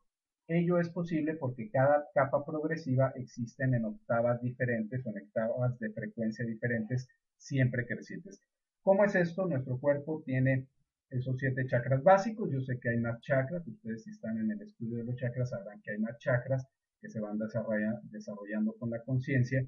Ello 0.49 0.81
es 0.81 0.91
posible 0.91 1.37
porque 1.37 1.71
cada 1.71 2.07
capa 2.13 2.45
progresiva 2.45 3.13
existen 3.15 3.75
en 3.75 3.85
octavas 3.85 4.41
diferentes 4.43 5.07
o 5.07 5.11
en 5.11 5.25
octavas 5.25 5.79
de 5.79 5.93
frecuencia 5.93 6.45
diferentes, 6.45 7.09
siempre 7.37 7.87
crecientes. 7.87 8.43
¿Cómo 8.83 9.05
es 9.05 9.15
esto? 9.15 9.47
Nuestro 9.47 9.79
cuerpo 9.79 10.23
tiene 10.25 10.67
esos 11.11 11.39
siete 11.39 11.67
chakras 11.67 12.03
básicos. 12.03 12.51
Yo 12.51 12.61
sé 12.61 12.81
que 12.81 12.91
hay 12.91 12.99
más 12.99 13.21
chakras. 13.21 13.67
Ustedes 13.67 14.03
si 14.03 14.11
están 14.11 14.39
en 14.39 14.51
el 14.51 14.63
estudio 14.63 14.99
de 14.99 15.05
los 15.05 15.17
chakras 15.17 15.51
sabrán 15.51 15.81
que 15.83 15.93
hay 15.93 15.99
más 15.99 16.19
chakras 16.19 16.67
que 17.01 17.09
se 17.09 17.21
van 17.21 17.39
desarrollando 17.39 18.75
con 18.79 18.91
la 18.91 19.03
conciencia. 19.03 19.65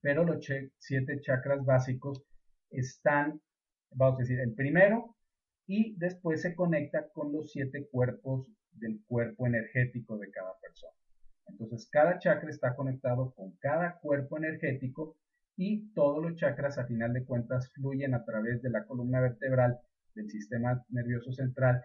Pero 0.00 0.24
los 0.24 0.46
siete 0.78 1.20
chakras 1.20 1.64
básicos 1.64 2.22
están, 2.70 3.40
vamos 3.90 4.18
a 4.18 4.22
decir, 4.22 4.40
el 4.40 4.54
primero 4.54 5.16
y 5.66 5.96
después 5.96 6.42
se 6.42 6.54
conecta 6.54 7.08
con 7.10 7.32
los 7.32 7.50
siete 7.52 7.88
cuerpos 7.90 8.46
del 8.72 9.00
cuerpo 9.06 9.46
energético 9.46 10.16
de 10.18 10.30
cada 10.30 10.52
persona. 10.60 10.92
Entonces, 11.46 11.88
cada 11.90 12.18
chakra 12.18 12.50
está 12.50 12.74
conectado 12.74 13.32
con 13.34 13.52
cada 13.56 13.98
cuerpo 13.98 14.38
energético 14.38 15.16
y 15.56 15.92
todos 15.92 16.22
los 16.22 16.36
chakras 16.36 16.78
a 16.78 16.86
final 16.86 17.12
de 17.12 17.24
cuentas 17.24 17.72
fluyen 17.72 18.14
a 18.14 18.24
través 18.24 18.62
de 18.62 18.70
la 18.70 18.84
columna 18.84 19.20
vertebral 19.20 19.78
del 20.14 20.30
sistema 20.30 20.84
nervioso 20.88 21.32
central, 21.32 21.84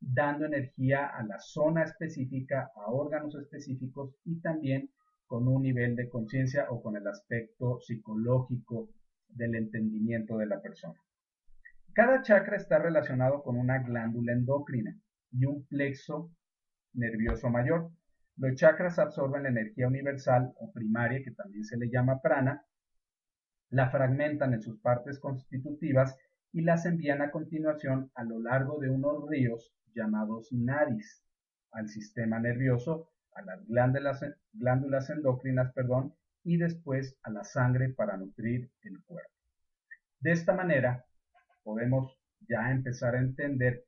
dando 0.00 0.44
energía 0.44 1.06
a 1.06 1.22
la 1.24 1.38
zona 1.38 1.84
específica, 1.84 2.70
a 2.74 2.90
órganos 2.90 3.34
específicos 3.34 4.14
y 4.24 4.40
también 4.40 4.90
con 5.26 5.48
un 5.48 5.62
nivel 5.62 5.96
de 5.96 6.08
conciencia 6.08 6.66
o 6.70 6.82
con 6.82 6.96
el 6.96 7.06
aspecto 7.06 7.80
psicológico 7.80 8.90
del 9.28 9.54
entendimiento 9.54 10.38
de 10.38 10.46
la 10.46 10.60
persona. 10.60 11.00
Cada 11.92 12.22
chakra 12.22 12.56
está 12.56 12.78
relacionado 12.78 13.42
con 13.42 13.56
una 13.56 13.78
glándula 13.78 14.32
endocrina 14.32 14.98
y 15.32 15.46
un 15.46 15.66
plexo 15.66 16.30
nervioso 16.92 17.50
mayor. 17.50 17.90
Los 18.36 18.54
chakras 18.56 18.98
absorben 18.98 19.44
la 19.44 19.48
energía 19.48 19.88
universal 19.88 20.52
o 20.58 20.72
primaria, 20.72 21.22
que 21.24 21.30
también 21.30 21.64
se 21.64 21.78
le 21.78 21.88
llama 21.88 22.20
prana, 22.20 22.66
la 23.70 23.90
fragmentan 23.90 24.52
en 24.52 24.62
sus 24.62 24.78
partes 24.80 25.18
constitutivas 25.18 26.16
y 26.52 26.62
las 26.62 26.86
envían 26.86 27.22
a 27.22 27.30
continuación 27.30 28.10
a 28.14 28.24
lo 28.24 28.40
largo 28.40 28.78
de 28.78 28.90
unos 28.90 29.28
ríos 29.28 29.74
llamados 29.94 30.52
nadis 30.52 31.24
al 31.72 31.88
sistema 31.88 32.38
nervioso, 32.38 33.10
a 33.36 33.42
las 33.42 33.66
glándulas, 33.66 34.24
glándulas 34.52 35.10
endocrinas, 35.10 35.72
perdón, 35.72 36.14
y 36.42 36.56
después 36.56 37.16
a 37.22 37.30
la 37.30 37.44
sangre 37.44 37.90
para 37.90 38.16
nutrir 38.16 38.70
el 38.82 39.02
cuerpo. 39.04 39.30
De 40.20 40.32
esta 40.32 40.54
manera, 40.54 41.04
podemos 41.62 42.18
ya 42.48 42.70
empezar 42.70 43.14
a 43.14 43.20
entender 43.20 43.84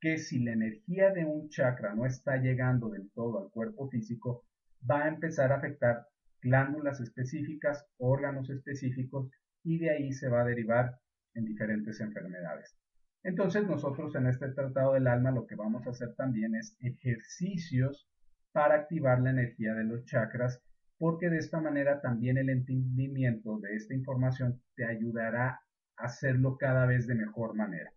que 0.00 0.18
si 0.18 0.42
la 0.42 0.52
energía 0.52 1.10
de 1.10 1.24
un 1.24 1.48
chakra 1.48 1.94
no 1.94 2.06
está 2.06 2.36
llegando 2.36 2.90
del 2.90 3.10
todo 3.12 3.42
al 3.42 3.50
cuerpo 3.50 3.88
físico, 3.88 4.44
va 4.88 5.04
a 5.04 5.08
empezar 5.08 5.52
a 5.52 5.56
afectar 5.56 6.06
glándulas 6.40 7.00
específicas, 7.00 7.86
órganos 7.98 8.50
específicos 8.50 9.30
y 9.62 9.78
de 9.78 9.90
ahí 9.90 10.12
se 10.12 10.28
va 10.28 10.42
a 10.42 10.44
derivar 10.44 10.98
en 11.34 11.44
diferentes 11.44 12.00
enfermedades. 12.00 12.76
Entonces 13.22 13.64
nosotros 13.64 14.14
en 14.16 14.26
este 14.26 14.48
tratado 14.48 14.94
del 14.94 15.06
alma 15.06 15.30
lo 15.30 15.46
que 15.46 15.54
vamos 15.54 15.86
a 15.86 15.90
hacer 15.90 16.14
también 16.16 16.56
es 16.56 16.76
ejercicios 16.80 18.08
para 18.52 18.76
activar 18.76 19.20
la 19.20 19.30
energía 19.30 19.74
de 19.74 19.84
los 19.84 20.04
chakras 20.04 20.62
porque 21.02 21.30
de 21.30 21.38
esta 21.38 21.60
manera 21.60 22.00
también 22.00 22.38
el 22.38 22.48
entendimiento 22.48 23.58
de 23.58 23.74
esta 23.74 23.92
información 23.92 24.62
te 24.76 24.84
ayudará 24.84 25.60
a 25.96 26.04
hacerlo 26.04 26.56
cada 26.56 26.86
vez 26.86 27.08
de 27.08 27.16
mejor 27.16 27.56
manera. 27.56 27.92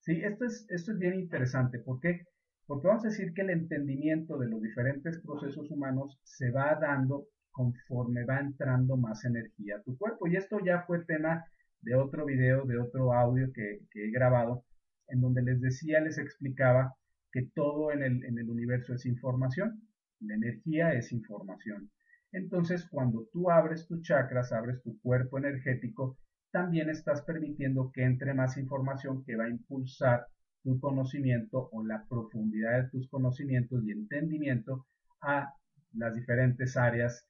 Sí, 0.00 0.20
esto 0.22 0.44
es, 0.44 0.66
esto 0.68 0.92
es 0.92 0.98
bien 0.98 1.14
interesante. 1.14 1.78
¿Por 1.78 2.00
qué? 2.00 2.26
Porque 2.66 2.88
vamos 2.88 3.06
a 3.06 3.08
decir 3.08 3.32
que 3.32 3.40
el 3.40 3.48
entendimiento 3.48 4.36
de 4.36 4.48
los 4.48 4.60
diferentes 4.60 5.22
procesos 5.22 5.70
humanos 5.70 6.20
se 6.22 6.50
va 6.50 6.78
dando 6.78 7.28
conforme 7.50 8.26
va 8.26 8.40
entrando 8.40 8.98
más 8.98 9.24
energía 9.24 9.76
a 9.76 9.82
tu 9.82 9.96
cuerpo. 9.96 10.26
Y 10.26 10.36
esto 10.36 10.58
ya 10.62 10.82
fue 10.82 11.02
tema 11.06 11.42
de 11.80 11.94
otro 11.94 12.26
video, 12.26 12.66
de 12.66 12.78
otro 12.78 13.14
audio 13.14 13.50
que, 13.54 13.80
he 13.94 14.10
grabado, 14.10 14.66
en 15.08 15.22
donde 15.22 15.40
les 15.40 15.62
decía, 15.62 16.00
les 16.00 16.18
explicaba 16.18 16.94
que 17.32 17.48
todo 17.54 17.90
en 17.90 18.02
el, 18.02 18.22
en 18.22 18.38
el 18.38 18.50
universo 18.50 18.92
es 18.92 19.06
información, 19.06 19.80
la 20.20 20.34
energía 20.34 20.92
es 20.92 21.12
información. 21.12 21.90
Entonces, 22.32 22.86
cuando 22.88 23.26
tú 23.32 23.50
abres 23.50 23.86
tus 23.86 24.02
chakras, 24.02 24.52
abres 24.52 24.82
tu 24.82 25.00
cuerpo 25.00 25.38
energético, 25.38 26.18
también 26.52 26.90
estás 26.90 27.22
permitiendo 27.22 27.90
que 27.92 28.04
entre 28.04 28.34
más 28.34 28.56
información 28.56 29.24
que 29.24 29.36
va 29.36 29.44
a 29.44 29.50
impulsar 29.50 30.26
tu 30.62 30.78
conocimiento 30.78 31.68
o 31.72 31.84
la 31.84 32.04
profundidad 32.08 32.82
de 32.82 32.90
tus 32.90 33.08
conocimientos 33.08 33.82
y 33.84 33.92
entendimiento 33.92 34.86
a 35.22 35.54
las 35.92 36.14
diferentes 36.14 36.76
áreas 36.76 37.26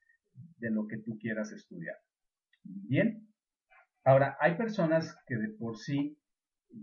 de 0.58 0.70
lo 0.70 0.86
que 0.86 0.98
tú 0.98 1.18
quieras 1.18 1.52
estudiar. 1.52 1.96
Bien, 2.62 3.26
ahora 4.04 4.36
hay 4.40 4.56
personas 4.56 5.16
que 5.26 5.36
de 5.36 5.48
por 5.48 5.78
sí 5.78 6.18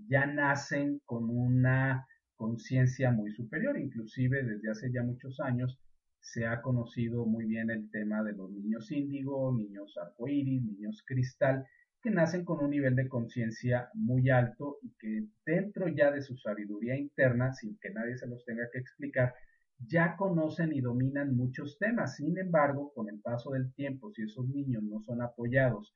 ya 0.07 0.25
nacen 0.25 1.01
con 1.05 1.29
una 1.29 2.05
conciencia 2.35 3.11
muy 3.11 3.31
superior, 3.31 3.77
inclusive 3.79 4.43
desde 4.43 4.69
hace 4.69 4.91
ya 4.91 5.03
muchos 5.03 5.39
años 5.39 5.79
se 6.19 6.45
ha 6.45 6.62
conocido 6.62 7.25
muy 7.25 7.45
bien 7.45 7.69
el 7.69 7.89
tema 7.89 8.24
de 8.24 8.33
los 8.33 8.51
niños 8.51 8.91
índigo, 8.91 9.55
niños 9.55 9.97
arcoíris, 9.97 10.63
niños 10.63 11.03
cristal, 11.05 11.65
que 12.01 12.12
nacen 12.12 12.45
con 12.45 12.63
un 12.63 12.71
nivel 12.71 12.95
de 12.95 13.07
conciencia 13.07 13.89
muy 13.93 14.29
alto 14.29 14.77
y 14.81 14.93
que 15.00 15.25
dentro 15.45 15.88
ya 15.88 16.12
de 16.12 16.21
su 16.21 16.38
sabiduría 16.38 16.97
interna, 16.97 17.53
sin 17.53 17.77
que 17.79 17.89
nadie 17.89 18.17
se 18.17 18.27
los 18.27 18.45
tenga 18.45 18.69
que 18.71 18.79
explicar, 18.79 19.33
ya 19.79 20.15
conocen 20.15 20.74
y 20.74 20.81
dominan 20.81 21.36
muchos 21.36 21.77
temas. 21.77 22.15
Sin 22.15 22.38
embargo, 22.38 22.91
con 22.93 23.09
el 23.09 23.19
paso 23.19 23.51
del 23.51 23.74
tiempo, 23.74 24.12
si 24.12 24.24
esos 24.24 24.47
niños 24.47 24.83
no 24.83 25.01
son 25.01 25.21
apoyados 25.21 25.95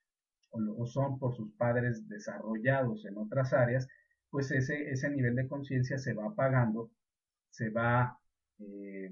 o, 0.49 0.85
son 0.85 1.17
por 1.19 1.35
sus 1.35 1.51
padres 1.53 2.07
desarrollados 2.07 3.05
en 3.05 3.17
otras 3.17 3.53
áreas, 3.53 3.87
pues 4.29 4.51
ese, 4.51 4.89
ese 4.89 5.09
nivel 5.09 5.35
de 5.35 5.47
conciencia 5.47 5.97
se 5.97 6.13
va 6.13 6.27
apagando, 6.27 6.91
se 7.49 7.69
va 7.69 8.17
eh, 8.59 9.11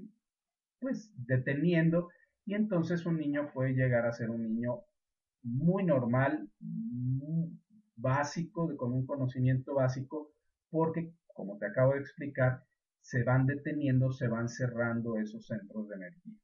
pues 0.80 1.12
deteniendo 1.16 2.08
y 2.44 2.54
entonces 2.54 3.06
un 3.06 3.18
niño 3.18 3.50
puede 3.52 3.74
llegar 3.74 4.06
a 4.06 4.12
ser 4.12 4.30
un 4.30 4.42
niño 4.42 4.80
muy 5.42 5.84
normal, 5.84 6.50
básico, 7.96 8.74
con 8.76 8.92
un 8.92 9.06
conocimiento 9.06 9.74
básico, 9.74 10.32
porque, 10.70 11.12
como 11.34 11.58
te 11.58 11.66
acabo 11.66 11.94
de 11.94 12.00
explicar, 12.00 12.64
se 13.00 13.22
van 13.22 13.46
deteniendo, 13.46 14.12
se 14.12 14.28
van 14.28 14.48
cerrando 14.48 15.16
esos 15.18 15.46
centros 15.46 15.88
de 15.88 15.96
energía. 15.96 16.34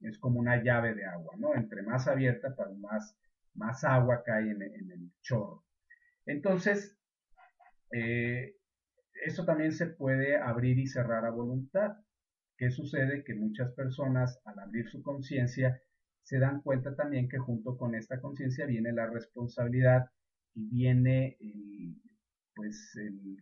Es 0.00 0.18
como 0.18 0.38
una 0.40 0.62
llave 0.62 0.94
de 0.94 1.04
agua, 1.06 1.34
¿no? 1.38 1.54
Entre 1.54 1.82
más 1.82 2.06
abierta, 2.06 2.54
pues 2.54 2.76
más, 2.78 3.16
más 3.54 3.82
agua 3.84 4.22
cae 4.24 4.50
en, 4.50 4.62
el 4.62 5.12
chorro. 5.22 5.64
Entonces, 6.26 6.98
eh, 7.92 8.56
eso 9.24 9.44
también 9.44 9.72
se 9.72 9.86
puede 9.86 10.36
abrir 10.36 10.78
y 10.78 10.86
cerrar 10.86 11.24
a 11.24 11.30
voluntad. 11.30 11.96
¿Qué 12.58 12.70
sucede? 12.70 13.22
Que 13.22 13.34
muchas 13.34 13.72
personas, 13.72 14.40
al 14.44 14.58
abrir 14.58 14.88
su 14.88 15.02
conciencia, 15.02 15.80
se 16.22 16.38
dan 16.38 16.62
cuenta 16.62 16.96
también 16.96 17.28
que 17.28 17.38
junto 17.38 17.76
con 17.76 17.94
esta 17.94 18.20
conciencia 18.20 18.66
viene 18.66 18.92
la 18.92 19.06
responsabilidad 19.06 20.06
y 20.54 20.68
viene 20.68 21.36
el, 21.38 22.00
pues, 22.54 22.96
el 22.96 23.36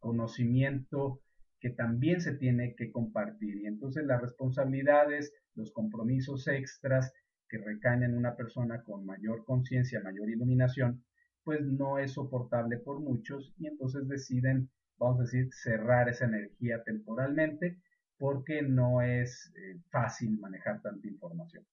conocimiento 0.00 1.22
que 1.60 1.70
también 1.70 2.20
se 2.20 2.34
tiene 2.34 2.74
que 2.74 2.90
compartir. 2.90 3.56
Y 3.56 3.66
entonces 3.66 4.04
las 4.04 4.20
responsabilidades, 4.20 5.32
los 5.54 5.72
compromisos 5.72 6.48
extras 6.48 7.12
que 7.48 7.58
recaen 7.58 8.02
en 8.02 8.16
una 8.16 8.36
persona 8.36 8.82
con 8.82 9.06
mayor 9.06 9.44
conciencia, 9.44 10.00
mayor 10.02 10.28
iluminación, 10.28 11.04
pues 11.44 11.62
no 11.62 11.98
es 11.98 12.12
soportable 12.12 12.78
por 12.78 13.00
muchos 13.00 13.54
y 13.58 13.68
entonces 13.68 14.08
deciden, 14.08 14.68
vamos 14.98 15.20
a 15.20 15.22
decir, 15.22 15.48
cerrar 15.52 16.08
esa 16.08 16.24
energía 16.24 16.82
temporalmente 16.82 17.78
porque 18.18 18.62
no 18.62 19.02
es 19.02 19.52
eh, 19.56 19.80
fácil 19.90 20.38
manejar 20.38 20.80
tanta 20.82 21.06
información. 21.06 21.64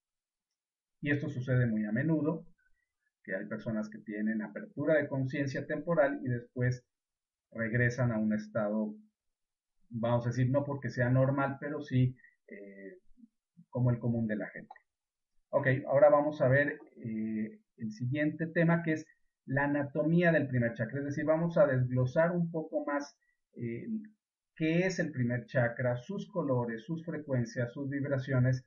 Y 1.02 1.12
esto 1.12 1.30
sucede 1.30 1.66
muy 1.66 1.86
a 1.86 1.92
menudo, 1.92 2.46
que 3.24 3.36
hay 3.36 3.46
personas 3.46 3.90
que 3.90 4.00
tienen 4.00 4.42
apertura 4.42 4.96
de 4.96 5.08
conciencia 5.08 5.66
temporal 5.66 6.20
y 6.24 6.30
después 6.30 6.84
regresan 7.52 8.12
a 8.12 8.18
un 8.18 8.34
estado 8.34 8.96
vamos 9.94 10.26
a 10.26 10.30
decir, 10.30 10.50
no 10.50 10.64
porque 10.64 10.90
sea 10.90 11.10
normal, 11.10 11.58
pero 11.60 11.82
sí 11.82 12.16
eh, 12.48 12.98
como 13.70 13.92
el 13.92 14.00
común 14.00 14.28
de 14.28 14.36
la 14.36 14.48
gente. 14.48 14.74
Ok, 15.50 15.68
ahora 15.88 16.10
vamos 16.10 16.42
a 16.42 16.48
ver 16.48 16.80
eh, 16.98 17.60
el 17.78 17.92
siguiente 17.92 18.48
tema 18.48 18.82
que 18.84 18.94
es 18.94 19.06
la 19.46 19.66
anatomía 19.66 20.32
del 20.32 20.48
primer 20.48 20.74
chakra, 20.74 21.00
es 21.00 21.06
decir, 21.06 21.26
vamos 21.26 21.58
a 21.58 21.68
desglosar 21.68 22.32
un 22.32 22.50
poco 22.50 22.86
más 22.86 23.16
qué 24.56 24.86
es 24.86 25.00
el 25.00 25.12
primer 25.12 25.46
chakra, 25.46 25.98
sus 25.98 26.30
colores, 26.30 26.84
sus 26.84 27.06
frecuencias, 27.06 27.74
sus 27.74 27.90
vibraciones, 27.90 28.66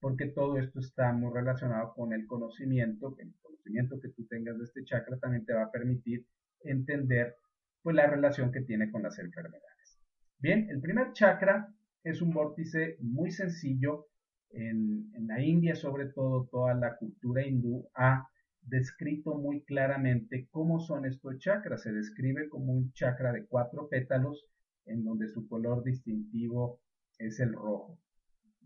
porque 0.00 0.26
todo 0.26 0.58
esto 0.58 0.80
está 0.80 1.12
muy 1.12 1.32
relacionado 1.32 1.94
con 1.94 2.12
el 2.12 2.26
conocimiento, 2.26 3.16
el 3.18 3.32
conocimiento 3.40 4.00
que 4.00 4.08
tú 4.10 4.26
tengas 4.26 4.58
de 4.58 4.64
este 4.64 4.84
chakra 4.84 5.18
también 5.18 5.44
te 5.44 5.54
va 5.54 5.64
a 5.64 5.70
permitir 5.70 6.26
entender 6.64 7.36
pues 7.82 7.96
la 7.96 8.06
relación 8.06 8.52
que 8.52 8.62
tiene 8.62 8.90
con 8.90 9.02
las 9.02 9.18
enfermedades. 9.18 10.00
Bien, 10.38 10.68
el 10.70 10.80
primer 10.80 11.12
chakra 11.12 11.72
es 12.04 12.20
un 12.20 12.30
vórtice 12.30 12.96
muy 13.00 13.30
sencillo. 13.30 14.06
En, 14.50 15.10
en 15.14 15.26
la 15.28 15.40
India, 15.40 15.74
sobre 15.74 16.06
todo, 16.06 16.48
toda 16.50 16.74
la 16.74 16.96
cultura 16.96 17.46
hindú 17.46 17.88
ha 17.94 18.28
descrito 18.60 19.36
muy 19.36 19.64
claramente 19.64 20.48
cómo 20.50 20.80
son 20.80 21.06
estos 21.06 21.38
chakras. 21.38 21.82
Se 21.82 21.92
describe 21.92 22.48
como 22.48 22.72
un 22.72 22.92
chakra 22.92 23.32
de 23.32 23.46
cuatro 23.46 23.88
pétalos 23.88 24.46
en 24.86 25.04
donde 25.04 25.28
su 25.28 25.48
color 25.48 25.82
distintivo 25.84 26.80
es 27.18 27.40
el 27.40 27.52
rojo. 27.52 27.98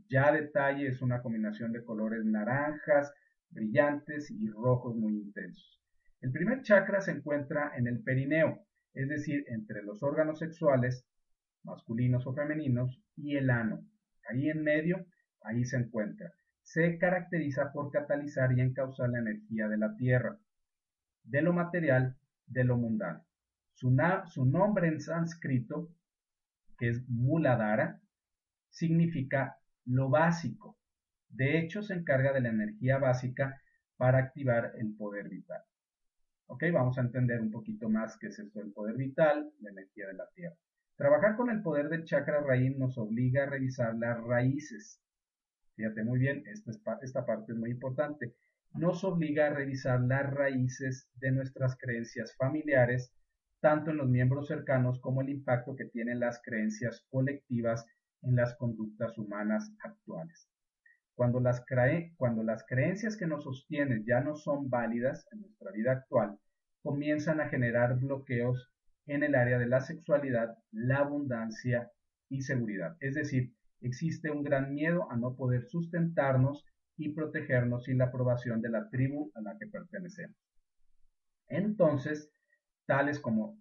Ya 0.09 0.33
detalle 0.33 0.89
es 0.89 1.03
una 1.03 1.23
combinación 1.23 1.73
de 1.73 1.85
colores 1.85 2.25
naranjas, 2.25 3.13
brillantes 3.51 4.31
y 4.31 4.49
rojos 4.49 4.97
muy 4.97 5.15
intensos. 5.15 5.81
El 6.21 6.33
primer 6.33 6.63
chakra 6.63 7.01
se 7.01 7.13
encuentra 7.13 7.73
en 7.77 7.87
el 7.87 8.03
perineo, 8.03 8.65
es 8.95 9.09
decir, 9.09 9.45
entre 9.49 9.83
los 9.83 10.03
órganos 10.03 10.39
sexuales, 10.39 11.05
masculinos 11.65 12.27
o 12.27 12.35
femeninos, 12.35 13.03
y 13.17 13.37
el 13.37 13.51
ano. 13.51 13.85
Ahí 14.29 14.49
en 14.49 14.63
medio, 14.63 15.07
ahí 15.43 15.65
se 15.65 15.77
encuentra 15.77 16.33
se 16.67 16.99
caracteriza 16.99 17.71
por 17.73 17.93
catalizar 17.93 18.53
y 18.53 18.61
encauzar 18.61 19.09
la 19.11 19.21
energía 19.21 19.69
de 19.69 19.79
la 19.79 19.95
Tierra, 19.95 20.37
de 21.23 21.41
lo 21.41 21.53
material, 21.53 22.17
de 22.49 22.65
lo 22.65 22.77
mundano. 22.77 23.25
Su, 23.75 23.95
nombre 24.45 24.89
en 24.89 25.01
sánscrito, 25.01 25.89
que 26.77 26.89
es 26.89 27.09
Muladhara, 27.09 28.01
significa 28.71 29.59
lo 29.85 30.09
básico. 30.09 30.79
De 31.29 31.59
hecho, 31.59 31.83
se 31.83 31.95
encarga 31.95 32.33
de 32.33 32.41
la 32.41 32.51
energía 32.51 32.99
básica 32.99 33.61
para 33.97 34.19
activar 34.19 34.73
el 34.79 34.95
poder 34.97 35.29
vital. 35.29 35.63
Ok, 36.47 36.65
vamos 36.73 36.99
a 36.99 37.03
entender 37.03 37.41
un 37.41 37.51
poquito 37.51 37.89
más 37.89 38.17
qué 38.19 38.29
es 38.29 38.39
esto 38.39 38.61
del 38.61 38.73
poder 38.73 38.97
vital, 38.97 39.51
la 39.61 39.71
energía 39.71 40.07
de 40.07 40.15
la 40.15 40.29
tierra. 40.35 40.57
Trabajar 40.97 41.37
con 41.37 41.51
el 41.51 41.63
poder 41.63 41.89
del 41.89 42.05
chakra 42.05 42.41
raíz 42.41 42.77
nos 42.77 42.97
obliga 42.99 43.43
a 43.43 43.47
revisar 43.47 43.95
las 43.97 44.23
raíces 44.23 45.01
Fíjate 45.77 46.05
muy 46.05 46.19
bien, 46.19 46.43
esta, 46.47 46.73
esta 47.03 47.27
parte 47.27 47.53
es 47.53 47.59
muy 47.59 47.71
importante. 47.71 48.35
Nos 48.73 49.05
obliga 49.05 49.47
a 49.47 49.51
revisar 49.51 50.01
las 50.01 50.29
raíces 50.33 51.09
de 51.17 51.33
nuestras 51.33 51.77
creencias 51.77 52.35
familiares, 52.37 53.13
tanto 53.67 53.91
en 53.91 53.97
los 53.97 54.09
miembros 54.09 54.47
cercanos 54.47 55.01
como 55.01 55.23
el 55.23 55.29
impacto 55.29 55.75
que 55.75 55.87
tienen 55.87 56.21
las 56.21 56.41
creencias 56.41 57.05
colectivas 57.11 57.85
en 58.23 58.37
las 58.37 58.55
conductas 58.55 59.19
humanas 59.19 59.73
actuales. 59.81 60.49
Cuando 61.17 61.41
las, 61.41 61.65
cuando 62.17 62.45
las 62.45 62.65
creencias 62.65 63.17
que 63.17 63.27
nos 63.27 63.43
sostienen 63.43 64.05
ya 64.07 64.21
no 64.21 64.37
son 64.37 64.71
válidas 64.71 65.27
en 65.33 65.41
nuestra 65.41 65.73
vida 65.73 65.91
actual, 65.91 66.39
comienzan 66.81 67.41
a 67.41 67.49
generar 67.49 67.99
bloqueos 67.99 68.71
en 69.07 69.25
el 69.25 69.35
área 69.35 69.59
de 69.59 69.67
la 69.67 69.81
sexualidad, 69.81 70.57
la 70.71 70.99
abundancia 70.99 71.91
y 72.29 72.43
seguridad. 72.43 72.97
Es 73.01 73.17
decir, 73.17 73.53
existe 73.81 74.31
un 74.31 74.45
gran 74.45 74.73
miedo 74.75 75.11
a 75.11 75.17
no 75.17 75.35
poder 75.35 75.67
sustentarnos 75.67 76.65
y 76.97 77.09
protegernos 77.09 77.83
sin 77.83 77.99
la 77.99 78.05
aprobación 78.05 78.63
de 78.63 78.71
la 78.71 78.89
tribu 78.91 79.33
a 79.35 79.41
la 79.41 79.59
que 79.59 79.67
pertenecemos. 79.67 80.37
Entonces, 81.49 82.31
tales 82.87 83.21
como 83.21 83.59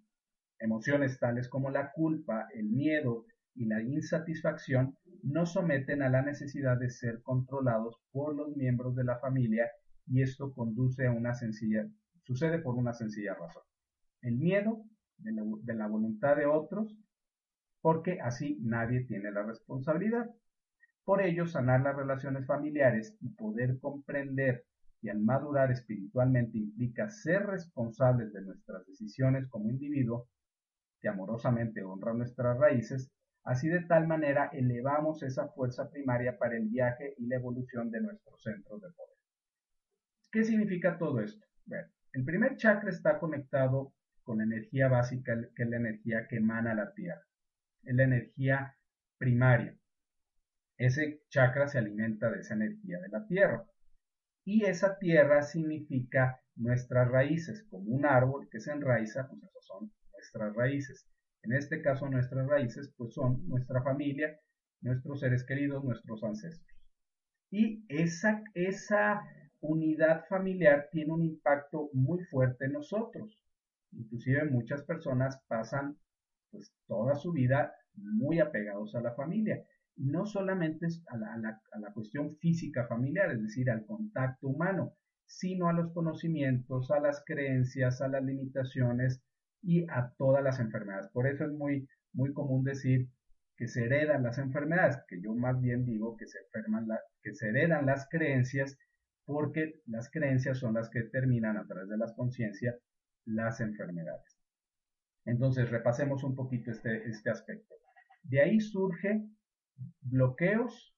emociones 0.58 1.18
tales 1.18 1.48
como 1.48 1.70
la 1.70 1.92
culpa, 1.92 2.48
el 2.54 2.70
miedo 2.70 3.26
y 3.54 3.66
la 3.66 3.82
insatisfacción 3.82 4.96
nos 5.22 5.52
someten 5.52 6.02
a 6.02 6.08
la 6.08 6.22
necesidad 6.22 6.78
de 6.78 6.90
ser 6.90 7.22
controlados 7.22 8.00
por 8.12 8.34
los 8.34 8.56
miembros 8.56 8.94
de 8.96 9.04
la 9.04 9.18
familia 9.18 9.70
y 10.06 10.22
esto 10.22 10.52
conduce 10.52 11.06
a 11.06 11.12
una 11.12 11.34
sencilla, 11.34 11.86
sucede 12.22 12.58
por 12.58 12.76
una 12.76 12.92
sencilla 12.92 13.34
razón. 13.34 13.62
El 14.22 14.36
miedo 14.36 14.84
de 15.18 15.74
la 15.74 15.86
voluntad 15.86 16.36
de 16.36 16.46
otros 16.46 16.96
porque 17.86 18.20
así 18.20 18.58
nadie 18.62 19.04
tiene 19.04 19.30
la 19.30 19.44
responsabilidad. 19.44 20.28
Por 21.04 21.22
ello, 21.22 21.46
sanar 21.46 21.82
las 21.82 21.94
relaciones 21.94 22.44
familiares 22.44 23.16
y 23.20 23.28
poder 23.28 23.78
comprender 23.78 24.64
que 25.06 25.12
al 25.12 25.20
madurar 25.20 25.70
espiritualmente 25.70 26.58
implica 26.58 27.08
ser 27.08 27.46
responsables 27.46 28.32
de 28.32 28.42
nuestras 28.42 28.84
decisiones 28.88 29.46
como 29.46 29.70
individuo, 29.70 30.28
que 31.00 31.06
amorosamente 31.06 31.84
honra 31.84 32.12
nuestras 32.12 32.58
raíces, 32.58 33.12
así 33.44 33.68
de 33.68 33.82
tal 33.82 34.08
manera 34.08 34.50
elevamos 34.52 35.22
esa 35.22 35.46
fuerza 35.50 35.88
primaria 35.88 36.36
para 36.36 36.56
el 36.56 36.68
viaje 36.68 37.14
y 37.18 37.28
la 37.28 37.36
evolución 37.36 37.92
de 37.92 38.00
nuestros 38.00 38.42
centros 38.42 38.82
de 38.82 38.88
poder. 38.88 39.16
¿Qué 40.32 40.42
significa 40.42 40.98
todo 40.98 41.20
esto? 41.20 41.46
Bueno, 41.66 41.86
el 42.12 42.24
primer 42.24 42.56
chakra 42.56 42.90
está 42.90 43.20
conectado 43.20 43.92
con 44.24 44.38
la 44.38 44.44
energía 44.44 44.88
básica, 44.88 45.38
que 45.54 45.62
es 45.62 45.68
la 45.68 45.76
energía 45.76 46.26
que 46.26 46.38
emana 46.38 46.74
la 46.74 46.92
Tierra 46.92 47.22
es 47.86 47.94
la 47.94 48.02
energía 48.02 48.76
primaria. 49.16 49.78
Ese 50.76 51.22
chakra 51.30 51.68
se 51.68 51.78
alimenta 51.78 52.30
de 52.30 52.40
esa 52.40 52.54
energía 52.54 52.98
de 52.98 53.08
la 53.08 53.24
tierra. 53.26 53.64
Y 54.46 54.64
esa 54.64 54.96
tierra 54.96 55.42
significa 55.42 56.40
nuestras 56.54 57.10
raíces, 57.10 57.66
como 57.68 57.90
un 57.90 58.06
árbol 58.06 58.48
que 58.48 58.60
se 58.60 58.70
enraiza, 58.70 59.26
pues 59.28 59.42
esas 59.42 59.66
son 59.66 59.92
nuestras 60.12 60.54
raíces. 60.54 61.04
En 61.42 61.52
este 61.52 61.82
caso, 61.82 62.08
nuestras 62.08 62.46
raíces, 62.46 62.94
pues 62.96 63.12
son 63.12 63.44
nuestra 63.48 63.82
familia, 63.82 64.38
nuestros 64.82 65.18
seres 65.18 65.44
queridos, 65.44 65.82
nuestros 65.82 66.22
ancestros. 66.22 66.78
Y 67.50 67.84
esa, 67.88 68.44
esa 68.54 69.20
unidad 69.60 70.24
familiar 70.28 70.88
tiene 70.92 71.12
un 71.12 71.24
impacto 71.24 71.90
muy 71.92 72.22
fuerte 72.26 72.66
en 72.66 72.72
nosotros. 72.74 73.36
Inclusive 73.90 74.44
muchas 74.44 74.84
personas 74.84 75.42
pasan 75.48 75.98
pues 76.52 76.72
toda 76.86 77.16
su 77.16 77.32
vida 77.32 77.74
muy 77.94 78.38
apegados 78.38 78.94
a 78.94 79.00
la 79.00 79.12
familia. 79.12 79.60
No 79.96 80.26
solamente 80.26 80.86
a 81.08 81.16
la, 81.16 81.60
a 81.72 81.78
la 81.78 81.92
cuestión 81.92 82.36
física 82.36 82.86
familiar, 82.86 83.32
es 83.32 83.42
decir, 83.42 83.70
al 83.70 83.86
contacto 83.86 84.48
humano, 84.48 84.94
sino 85.26 85.68
a 85.68 85.72
los 85.72 85.92
conocimientos, 85.92 86.90
a 86.90 87.00
las 87.00 87.22
creencias, 87.24 88.00
a 88.00 88.08
las 88.08 88.22
limitaciones 88.22 89.22
y 89.62 89.84
a 89.90 90.12
todas 90.16 90.42
las 90.42 90.60
enfermedades. 90.60 91.08
Por 91.08 91.26
eso 91.26 91.44
es 91.44 91.52
muy, 91.52 91.88
muy 92.12 92.32
común 92.32 92.62
decir 92.62 93.08
que 93.56 93.68
se 93.68 93.84
heredan 93.84 94.22
las 94.22 94.38
enfermedades, 94.38 94.98
que 95.08 95.20
yo 95.20 95.34
más 95.34 95.60
bien 95.60 95.84
digo 95.84 96.16
que 96.16 96.26
se, 96.26 96.38
enferman 96.38 96.86
que 97.22 97.34
se 97.34 97.48
heredan 97.48 97.86
las 97.86 98.06
creencias, 98.08 98.78
porque 99.24 99.80
las 99.86 100.10
creencias 100.10 100.58
son 100.58 100.74
las 100.74 100.88
que 100.90 101.00
determinan 101.00 101.56
a 101.56 101.66
través 101.66 101.88
de 101.88 101.96
las 101.96 102.12
conciencias 102.14 102.76
las 103.24 103.60
enfermedades. 103.60 104.38
Entonces, 105.24 105.68
repasemos 105.70 106.22
un 106.22 106.36
poquito 106.36 106.70
este, 106.70 107.08
este 107.08 107.30
aspecto. 107.30 107.74
De 108.22 108.40
ahí 108.40 108.60
surge 108.60 109.26
bloqueos, 110.00 110.94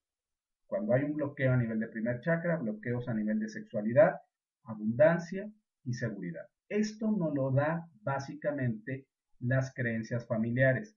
cuando 0.67 0.93
hay 0.93 1.05
un 1.05 1.14
bloqueo 1.14 1.53
a 1.53 1.57
nivel 1.57 1.81
de 1.81 1.88
primer 1.88 2.21
chakra, 2.21 2.57
bloqueos 2.57 3.09
a 3.09 3.14
nivel 3.14 3.38
de 3.38 3.49
sexualidad, 3.49 4.17
abundancia 4.64 5.51
y 5.85 5.95
seguridad. 5.95 6.47
Esto 6.69 7.11
nos 7.11 7.35
lo 7.35 7.51
da 7.51 7.88
básicamente 8.03 9.07
las 9.41 9.73
creencias 9.73 10.27
familiares. 10.27 10.97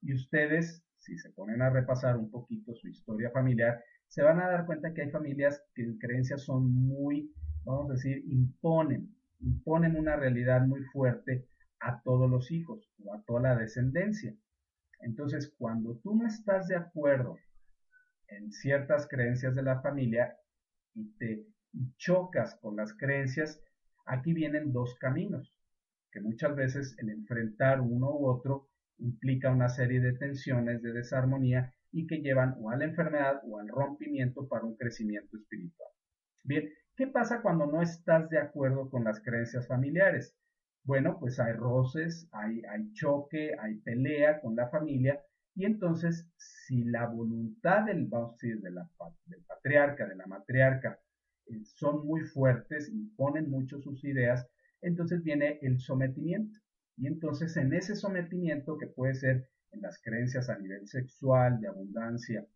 Y 0.00 0.14
ustedes, 0.14 0.82
si 0.98 1.18
se 1.18 1.30
ponen 1.30 1.60
a 1.60 1.70
repasar 1.70 2.16
un 2.16 2.30
poquito 2.30 2.74
su 2.74 2.88
historia 2.88 3.30
familiar, 3.30 3.82
se 4.08 4.22
van 4.22 4.40
a 4.40 4.48
dar 4.48 4.64
cuenta 4.64 4.94
que 4.94 5.02
hay 5.02 5.10
familias 5.10 5.62
que 5.74 5.82
en 5.82 5.98
creencias 5.98 6.42
son 6.42 6.72
muy, 6.72 7.32
vamos 7.64 7.90
a 7.90 7.94
decir, 7.94 8.22
imponen, 8.26 9.14
imponen 9.40 9.96
una 9.96 10.16
realidad 10.16 10.66
muy 10.66 10.82
fuerte 10.84 11.46
a 11.80 12.00
todos 12.02 12.30
los 12.30 12.50
hijos 12.50 12.90
o 13.04 13.12
a 13.12 13.22
toda 13.24 13.40
la 13.40 13.56
descendencia. 13.56 14.34
Entonces, 15.04 15.52
cuando 15.58 15.98
tú 16.02 16.16
no 16.16 16.26
estás 16.26 16.66
de 16.66 16.76
acuerdo 16.76 17.36
en 18.28 18.50
ciertas 18.50 19.06
creencias 19.06 19.54
de 19.54 19.62
la 19.62 19.82
familia 19.82 20.34
y 20.94 21.10
te 21.18 21.44
chocas 21.98 22.56
con 22.60 22.76
las 22.76 22.94
creencias, 22.94 23.60
aquí 24.06 24.32
vienen 24.32 24.72
dos 24.72 24.96
caminos, 24.98 25.52
que 26.10 26.20
muchas 26.20 26.56
veces 26.56 26.94
el 26.98 27.10
enfrentar 27.10 27.82
uno 27.82 28.10
u 28.12 28.26
otro 28.28 28.68
implica 28.98 29.50
una 29.50 29.68
serie 29.68 30.00
de 30.00 30.14
tensiones, 30.14 30.80
de 30.80 30.92
desarmonía 30.92 31.70
y 31.92 32.06
que 32.06 32.22
llevan 32.22 32.54
o 32.58 32.70
a 32.70 32.76
la 32.76 32.84
enfermedad 32.84 33.42
o 33.44 33.58
al 33.58 33.68
rompimiento 33.68 34.48
para 34.48 34.64
un 34.64 34.74
crecimiento 34.74 35.36
espiritual. 35.36 35.90
Bien, 36.44 36.70
¿qué 36.96 37.08
pasa 37.08 37.42
cuando 37.42 37.66
no 37.66 37.82
estás 37.82 38.30
de 38.30 38.38
acuerdo 38.38 38.88
con 38.88 39.04
las 39.04 39.20
creencias 39.20 39.66
familiares? 39.66 40.34
Bueno, 40.84 41.18
pues 41.18 41.40
hay 41.40 41.52
roces, 41.54 42.28
hay, 42.32 42.62
hay 42.70 42.92
choque, 42.92 43.54
hay 43.58 43.76
pelea 43.76 44.40
con 44.40 44.54
la 44.56 44.68
familia 44.68 45.20
Y 45.54 45.64
entonces, 45.64 46.28
si 46.36 46.84
la 46.84 47.06
voluntad 47.06 47.84
del, 47.86 48.08
del 48.10 49.44
patriarca, 49.46 50.06
de 50.06 50.16
la 50.16 50.26
matriarca, 50.26 51.00
eh, 51.46 51.64
son 51.64 52.06
muy 52.06 52.22
fuertes, 52.22 52.88
imponen 52.90 53.50
mucho 53.50 53.80
sus 53.80 54.04
ideas, 54.04 54.46
entonces 54.82 55.22
viene 55.22 55.58
el 55.62 55.80
sometimiento. 55.80 56.58
Y 56.96 57.06
entonces 57.06 57.56
en 57.56 57.72
ese 57.72 57.96
sometimiento, 57.96 58.78
que 58.78 58.86
puede 58.86 59.14
ser 59.14 59.48
en 59.72 59.80
las 59.82 60.00
creencias 60.02 60.48
a 60.50 60.58
nivel 60.58 60.86
sexual, 60.88 61.60
de 61.60 61.68
abundancia 61.68 62.46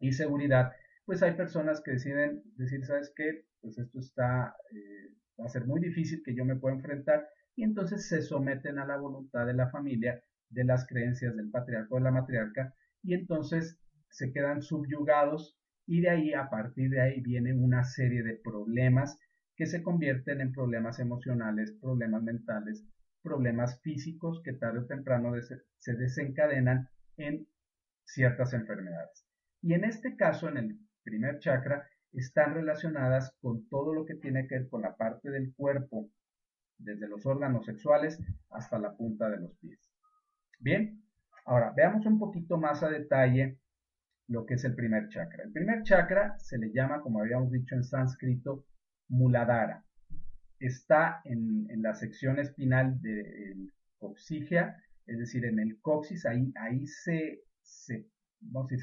y 0.00 0.12
seguridad, 0.12 0.72
pues 1.04 1.22
hay 1.22 1.34
personas 1.34 1.80
que 1.80 1.92
deciden 1.92 2.42
decir, 2.56 2.84
¿sabes 2.84 3.12
qué? 3.16 3.46
Pues 3.60 3.78
esto 3.78 3.98
está, 3.98 4.54
eh, 4.72 5.14
va 5.40 5.46
a 5.46 5.48
ser 5.48 5.66
muy 5.66 5.80
difícil 5.80 6.22
que 6.24 6.34
yo 6.34 6.44
me 6.44 6.56
pueda 6.56 6.76
enfrentar 6.76 7.28
y 7.58 7.64
entonces 7.64 8.06
se 8.06 8.22
someten 8.22 8.78
a 8.78 8.86
la 8.86 8.98
voluntad 8.98 9.44
de 9.44 9.52
la 9.52 9.68
familia, 9.68 10.22
de 10.48 10.62
las 10.62 10.86
creencias 10.86 11.34
del 11.34 11.50
patriarca 11.50 11.88
o 11.90 11.98
de 11.98 12.04
la 12.04 12.12
matriarca 12.12 12.72
y 13.02 13.14
entonces 13.14 13.80
se 14.10 14.32
quedan 14.32 14.62
subyugados 14.62 15.58
y 15.84 16.02
de 16.02 16.08
ahí, 16.08 16.34
a 16.34 16.48
partir 16.50 16.88
de 16.90 17.00
ahí, 17.00 17.20
viene 17.20 17.52
una 17.52 17.82
serie 17.82 18.22
de 18.22 18.36
problemas 18.36 19.18
que 19.56 19.66
se 19.66 19.82
convierten 19.82 20.40
en 20.40 20.52
problemas 20.52 21.00
emocionales, 21.00 21.76
problemas 21.80 22.22
mentales, 22.22 22.86
problemas 23.24 23.80
físicos 23.82 24.40
que 24.44 24.52
tarde 24.52 24.78
o 24.78 24.86
temprano 24.86 25.32
se 25.78 25.96
desencadenan 25.96 26.88
en 27.16 27.48
ciertas 28.04 28.52
enfermedades. 28.54 29.26
Y 29.62 29.74
en 29.74 29.82
este 29.82 30.14
caso, 30.14 30.48
en 30.48 30.58
el 30.58 30.78
primer 31.02 31.40
chakra, 31.40 31.88
están 32.12 32.54
relacionadas 32.54 33.34
con 33.40 33.68
todo 33.68 33.94
lo 33.94 34.06
que 34.06 34.14
tiene 34.14 34.46
que 34.46 34.60
ver 34.60 34.68
con 34.68 34.82
la 34.82 34.94
parte 34.94 35.30
del 35.30 35.52
cuerpo, 35.56 36.08
desde 36.78 37.08
los 37.08 37.26
órganos 37.26 37.66
sexuales 37.66 38.18
hasta 38.50 38.78
la 38.78 38.96
punta 38.96 39.28
de 39.28 39.40
los 39.40 39.54
pies. 39.56 39.78
Bien, 40.60 41.02
ahora 41.44 41.72
veamos 41.76 42.06
un 42.06 42.18
poquito 42.18 42.56
más 42.56 42.82
a 42.82 42.88
detalle 42.88 43.58
lo 44.28 44.44
que 44.44 44.54
es 44.54 44.64
el 44.64 44.74
primer 44.74 45.08
chakra. 45.08 45.44
El 45.44 45.52
primer 45.52 45.82
chakra 45.82 46.38
se 46.38 46.58
le 46.58 46.72
llama, 46.72 47.00
como 47.00 47.20
habíamos 47.20 47.50
dicho 47.50 47.74
en 47.74 47.84
sánscrito, 47.84 48.66
Muladhara. 49.08 49.84
Está 50.60 51.20
en, 51.24 51.66
la 51.82 51.94
sección 51.94 52.38
espinal 52.38 53.00
del 53.00 53.72
coxígea, 53.98 54.76
es 55.06 55.18
decir, 55.18 55.44
en 55.44 55.58
el 55.60 55.80
coxis, 55.80 56.26
ahí, 56.26 56.52
se 56.86 57.42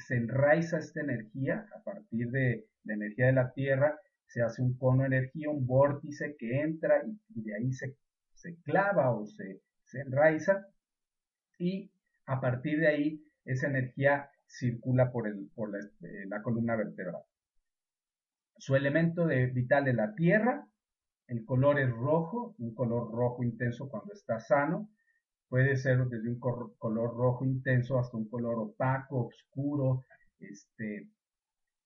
enraiza 0.10 0.80
esta 0.80 1.02
energía 1.02 1.68
a 1.76 1.84
partir 1.84 2.32
de 2.32 2.68
la 2.84 2.94
energía 2.96 3.28
de 3.28 3.34
la 3.34 3.52
Tierra, 3.54 4.00
se 4.28 4.42
hace 4.42 4.62
un 4.62 4.78
cono 4.78 5.02
de 5.04 5.08
energía, 5.08 5.50
un 5.50 5.66
vórtice 5.66 6.36
que 6.38 6.62
entra 6.62 7.02
y, 7.30 7.42
de 7.42 7.56
ahí 7.56 7.74
se, 7.74 7.98
se 8.34 8.56
clava 8.64 9.12
o 9.12 9.26
se, 9.26 9.62
se 9.84 10.02
enraiza. 10.02 10.66
Y 11.58 11.92
a 12.26 12.42
partir 12.42 12.80
de 12.80 12.88
ahí 12.88 13.24
esa 13.46 13.68
energía 13.68 14.30
circula 14.48 15.12
por, 15.12 15.28
el, 15.28 15.50
por 15.56 15.76
eh, 15.76 16.26
la, 16.28 16.42
columna 16.42 16.76
vertebral. 16.76 17.22
Su 18.58 18.76
elemento 18.76 19.26
de, 19.28 19.48
vital 19.48 19.88
es 19.88 19.96
la 19.96 20.14
tierra, 20.16 20.68
el 21.28 21.46
color 21.46 21.80
es 21.80 21.90
rojo, 21.90 22.56
un 22.60 22.74
color 22.74 23.12
rojo 23.12 23.44
intenso 23.44 23.90
cuando 23.90 24.14
está 24.14 24.40
sano, 24.40 24.90
puede 25.50 25.76
ser 25.76 26.06
desde 26.06 26.30
un 26.30 26.40
color 26.40 27.16
rojo 27.16 27.46
intenso 27.46 28.00
hasta 28.00 28.18
un 28.18 28.30
color 28.30 28.56
opaco, 28.60 29.28
oscuro, 29.28 30.06
este, 30.40 31.10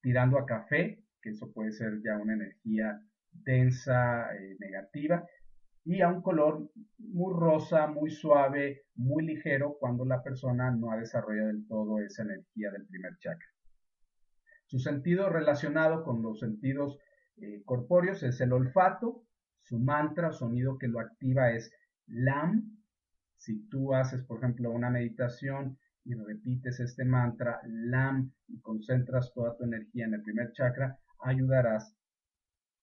tirando 0.02 0.38
a 0.38 0.46
café, 0.46 1.04
que 1.22 1.30
eso 1.32 1.52
puede 1.52 1.72
ser 1.72 2.02
ya 2.04 2.18
una 2.18 2.34
energía 2.34 3.02
densa, 3.32 4.34
eh, 4.36 4.58
negativa, 4.60 5.26
y 5.86 6.02
a 6.02 6.10
un 6.10 6.22
color 6.22 6.70
muy 6.98 7.34
rosa, 7.34 7.88
muy 7.88 8.12
suave, 8.12 8.84
muy 8.96 9.26
ligero 9.26 9.78
cuando 9.80 10.06
la 10.06 10.22
persona 10.22 10.72
no 10.72 10.92
ha 10.92 10.98
desarrollado 10.98 11.48
del 11.48 11.68
todo 11.68 12.00
esa 12.00 12.24
energía 12.24 12.72
del 12.72 12.86
primer 12.86 13.18
chakra. 13.18 13.48
Su 14.66 14.80
sentido 14.80 15.30
relacionado 15.30 16.04
con 16.04 16.22
los 16.22 16.40
sentidos 16.40 17.00
eh, 17.38 17.64
corpóreos 17.66 18.22
es 18.24 18.40
el 18.42 18.54
olfato, 18.54 19.24
su 19.62 19.80
mantra, 19.80 20.32
sonido 20.32 20.78
que 20.78 20.88
lo 20.88 21.00
activa 21.00 21.52
es 21.52 21.72
LAM. 22.08 22.78
Si 23.38 23.68
tú 23.70 23.96
haces, 23.96 24.24
por 24.24 24.40
ejemplo, 24.40 24.72
una 24.72 24.90
meditación 24.90 25.80
y 26.04 26.14
repites 26.14 26.80
este 26.80 27.06
mantra 27.06 27.62
LAM 27.66 28.32
y 28.48 28.60
concentras 28.62 29.34
toda 29.34 29.56
tu 29.56 29.64
energía 29.64 30.06
en 30.06 30.14
el 30.14 30.22
primer 30.22 30.52
chakra, 30.52 31.00
ayudarás 31.22 31.96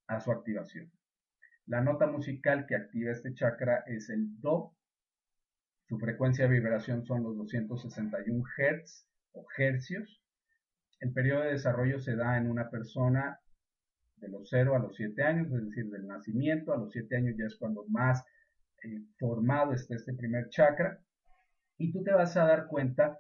a 0.07 0.20
su 0.20 0.31
activación. 0.31 0.90
La 1.66 1.81
nota 1.81 2.07
musical 2.07 2.66
que 2.66 2.77
activa 2.77 3.11
este 3.11 3.35
chakra 3.35 3.83
es 3.87 4.09
el 4.09 4.40
Do. 4.40 4.72
Su 5.88 5.99
frecuencia 5.99 6.46
de 6.46 6.53
vibración 6.53 7.05
son 7.05 7.22
los 7.22 7.37
261 7.37 8.44
Hz 8.57 9.09
o 9.33 9.46
hercios. 9.57 10.22
El 11.01 11.12
periodo 11.12 11.42
de 11.42 11.53
desarrollo 11.53 11.99
se 11.99 12.16
da 12.16 12.38
en 12.38 12.49
una 12.49 12.70
persona 12.70 13.40
de 14.16 14.29
los 14.29 14.49
0 14.49 14.77
a 14.77 14.79
los 14.79 14.96
7 14.96 15.22
años, 15.22 15.53
es 15.53 15.64
decir, 15.66 15.90
del 15.90 16.07
nacimiento 16.07 16.72
a 16.72 16.79
los 16.79 16.92
7 16.92 17.16
años 17.16 17.35
ya 17.37 17.46
es 17.46 17.57
cuando 17.57 17.85
más 17.88 18.25
eh, 18.83 19.03
formado 19.18 19.72
está 19.72 19.94
este 19.94 20.14
primer 20.14 20.49
chakra. 20.49 21.01
Y 21.79 21.92
tú 21.92 22.03
te 22.03 22.12
vas 22.12 22.37
a 22.37 22.46
dar 22.46 22.68
cuenta, 22.68 23.18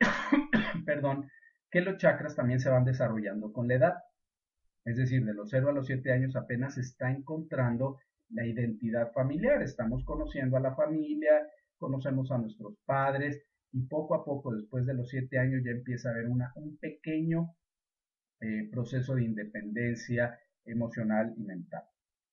perdón, 0.84 1.30
que 1.70 1.80
los 1.80 1.96
chakras 1.96 2.36
también 2.36 2.60
se 2.60 2.70
van 2.70 2.84
desarrollando 2.84 3.52
con 3.52 3.68
la 3.68 3.74
edad. 3.74 3.94
Es 4.84 4.96
decir, 4.96 5.24
de 5.24 5.34
los 5.34 5.50
0 5.50 5.70
a 5.70 5.72
los 5.72 5.86
7 5.86 6.12
años 6.12 6.34
apenas 6.36 6.76
está 6.78 7.10
encontrando 7.10 7.98
la 8.30 8.46
identidad 8.46 9.12
familiar. 9.12 9.62
Estamos 9.62 10.04
conociendo 10.04 10.56
a 10.56 10.60
la 10.60 10.74
familia, 10.74 11.46
conocemos 11.76 12.30
a 12.30 12.38
nuestros 12.38 12.76
padres 12.84 13.42
y 13.72 13.82
poco 13.86 14.14
a 14.14 14.24
poco, 14.24 14.54
después 14.54 14.84
de 14.86 14.94
los 14.94 15.08
7 15.08 15.38
años, 15.38 15.62
ya 15.64 15.70
empieza 15.70 16.08
a 16.08 16.12
haber 16.12 16.28
una, 16.28 16.52
un 16.56 16.76
pequeño 16.78 17.54
eh, 18.40 18.68
proceso 18.70 19.14
de 19.14 19.24
independencia 19.24 20.38
emocional 20.64 21.32
y 21.36 21.42
mental. 21.42 21.84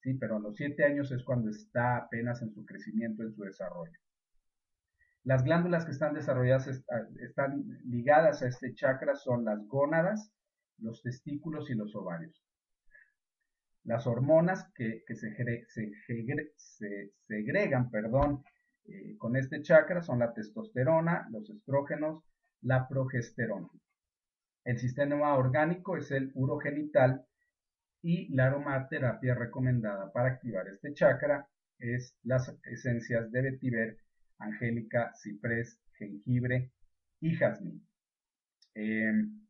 Sí, 0.01 0.15
pero 0.15 0.37
a 0.37 0.39
los 0.39 0.55
7 0.55 0.83
años 0.83 1.11
es 1.11 1.23
cuando 1.23 1.49
está 1.49 1.97
apenas 1.97 2.41
en 2.41 2.51
su 2.51 2.65
crecimiento, 2.65 3.23
en 3.23 3.31
su 3.33 3.43
desarrollo. 3.43 3.99
Las 5.23 5.43
glándulas 5.43 5.85
que 5.85 5.91
están 5.91 6.13
desarrolladas 6.13 6.67
están 7.19 7.63
ligadas 7.85 8.41
a 8.41 8.47
este 8.47 8.73
chakra 8.73 9.15
son 9.15 9.45
las 9.45 9.59
gónadas, 9.67 10.31
los 10.81 11.01
testículos 11.01 11.69
y 11.69 11.75
los 11.75 11.95
ovarios. 11.95 12.43
Las 13.83 14.07
hormonas 14.07 14.71
que, 14.75 15.03
se, 15.07 15.35
segregan 17.27 17.89
perdón, 17.89 18.43
eh, 18.85 19.17
con 19.17 19.35
este 19.35 19.61
chakra 19.61 20.01
son 20.01 20.19
la 20.19 20.33
testosterona, 20.33 21.27
los 21.31 21.49
estrógenos, 21.49 22.23
la 22.61 22.87
progesterona. 22.87 23.69
El 24.65 24.77
sistema 24.77 25.35
orgánico 25.35 25.97
es 25.97 26.11
el 26.11 26.31
urogenital 26.35 27.25
y 28.01 28.33
la 28.33 28.47
aromaterapia 28.47 29.33
recomendada 29.33 30.11
para 30.11 30.29
activar 30.29 30.67
este 30.67 30.93
chakra 30.93 31.47
es 31.79 32.15
las 32.23 32.53
esencias 32.65 33.31
de 33.31 33.41
vetiver, 33.41 33.97
angélica, 34.37 35.13
ciprés, 35.15 35.79
jengibre 35.93 36.71
y 37.21 37.35
jazmín. 37.35 37.85
Em, 38.75 39.47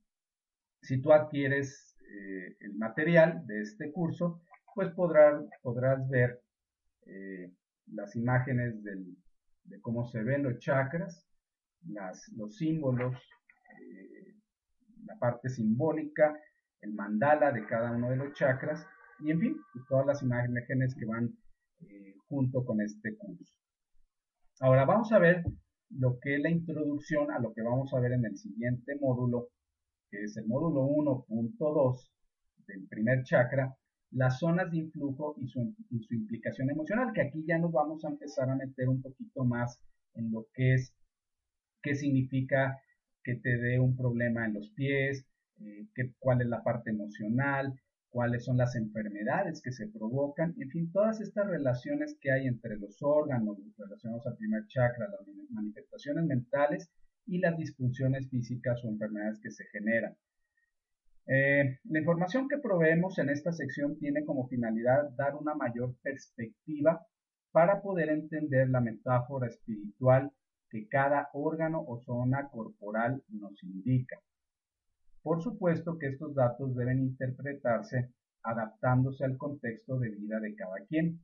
si 0.81 1.01
tú 1.01 1.11
adquieres 1.11 1.95
eh, 2.11 2.57
el 2.61 2.75
material 2.75 3.45
de 3.45 3.61
este 3.61 3.91
curso, 3.91 4.41
pues 4.73 4.89
podrás, 4.91 6.09
ver 6.09 6.41
eh, 7.05 7.51
las 7.87 8.15
imágenes 8.15 8.81
de 8.83 9.81
cómo 9.81 10.05
se 10.05 10.23
ven 10.23 10.43
los 10.43 10.59
chakras, 10.59 11.27
los 12.35 12.55
símbolos, 12.55 13.15
eh, 13.15 14.35
la 15.05 15.17
parte 15.19 15.49
simbólica, 15.49 16.33
el 16.81 16.93
mandala 16.93 17.51
de 17.51 17.65
cada 17.65 17.91
uno 17.91 18.09
de 18.09 18.15
los 18.15 18.33
chakras 18.33 18.85
y 19.19 19.31
en 19.31 19.39
fin, 19.39 19.57
todas 19.89 20.05
las 20.05 20.23
imágenes 20.23 20.95
que 20.95 21.05
van 21.05 21.37
junto 22.27 22.63
con 22.63 22.79
este 22.79 23.17
curso. 23.17 23.53
Ahora 24.61 24.85
vamos 24.85 25.11
a 25.11 25.19
ver 25.19 25.43
lo 25.89 26.19
que 26.19 26.35
es 26.35 26.41
la 26.41 26.49
introducción 26.49 27.31
a 27.31 27.39
lo 27.39 27.53
que 27.53 27.63
vamos 27.63 27.93
a 27.93 27.99
ver 27.99 28.13
en 28.13 28.25
el 28.25 28.37
siguiente 28.37 28.95
módulo 29.01 29.49
que 30.09 30.23
es 30.23 30.37
el 30.37 30.45
módulo 30.47 30.81
1.2 31.27 32.09
del 32.67 32.87
primer 32.87 33.23
chakra, 33.23 33.75
las 34.11 34.39
zonas 34.39 34.71
de 34.71 34.77
influjo 34.77 35.35
y 35.37 35.47
su, 35.47 35.73
implicación 36.09 36.69
emocional, 36.69 37.11
que 37.13 37.21
aquí 37.21 37.43
ya 37.45 37.57
nos 37.57 37.71
vamos 37.71 38.03
a 38.03 38.09
empezar 38.09 38.49
a 38.49 38.55
meter 38.55 38.89
un 38.89 39.01
poquito 39.01 39.43
más 39.45 39.79
en 40.15 40.31
lo 40.31 40.47
que 40.53 40.73
es, 40.75 40.93
qué 41.81 41.95
significa 41.95 42.79
que 43.23 43.35
te 43.35 43.57
dé 43.57 43.79
un 43.79 43.95
problema 43.95 44.45
en 44.45 44.53
los 44.53 44.69
pies, 44.71 45.25
eh, 45.61 45.85
cuál 46.19 46.41
es 46.41 46.47
la 46.47 46.63
parte 46.63 46.89
emocional, 46.89 47.79
cuáles 48.09 48.45
son 48.45 48.57
las 48.57 48.75
enfermedades 48.75 49.61
que 49.61 49.71
se 49.71 49.87
provocan, 49.87 50.55
en 50.59 50.69
fin, 50.69 50.91
todas 50.91 51.21
estas 51.21 51.47
relaciones 51.47 52.17
que 52.19 52.31
hay 52.31 52.47
entre 52.47 52.77
los 52.77 52.97
órganos 53.01 53.57
relacionados 53.77 54.25
al 54.25 54.37
primer 54.37 54.65
chakra, 54.67 55.07
las 55.09 55.27
manifestaciones 55.51 56.25
mentales 56.25 56.89
y 57.29 57.37
las 57.37 57.57
disfunciones 57.57 58.27
físicas 58.29 58.83
o 58.83 58.89
enfermedades 58.89 59.39
que 59.39 59.51
se 59.51 59.65
generan. 59.65 60.17
Eh, 61.27 61.77
la 61.83 61.99
información 61.99 62.49
que 62.49 62.57
proveemos 62.57 63.19
en 63.19 63.29
esta 63.29 63.51
sección 63.51 63.99
tiene 63.99 64.25
como 64.25 64.47
finalidad 64.47 65.11
dar 65.15 65.35
una 65.35 65.53
mayor 65.53 65.95
perspectiva 66.01 67.05
para 67.51 67.81
poder 67.81 68.09
entender 68.09 68.69
la 68.69 68.81
metáfora 68.81 69.47
espiritual 69.47 70.31
que 70.71 70.87
cada 70.87 71.29
órgano 71.33 71.83
o 71.87 72.01
zona 72.01 72.47
corporal 72.49 73.23
nos 73.29 73.63
indica. 73.63 74.19
Por 75.21 75.43
supuesto 75.43 75.99
que 75.99 76.07
estos 76.07 76.33
datos 76.33 76.75
deben 76.75 76.99
interpretarse 76.99 78.11
adaptándose 78.41 79.23
al 79.23 79.37
contexto 79.37 79.99
de 79.99 80.09
vida 80.09 80.39
de 80.39 80.55
cada 80.55 80.79
quien, 80.87 81.19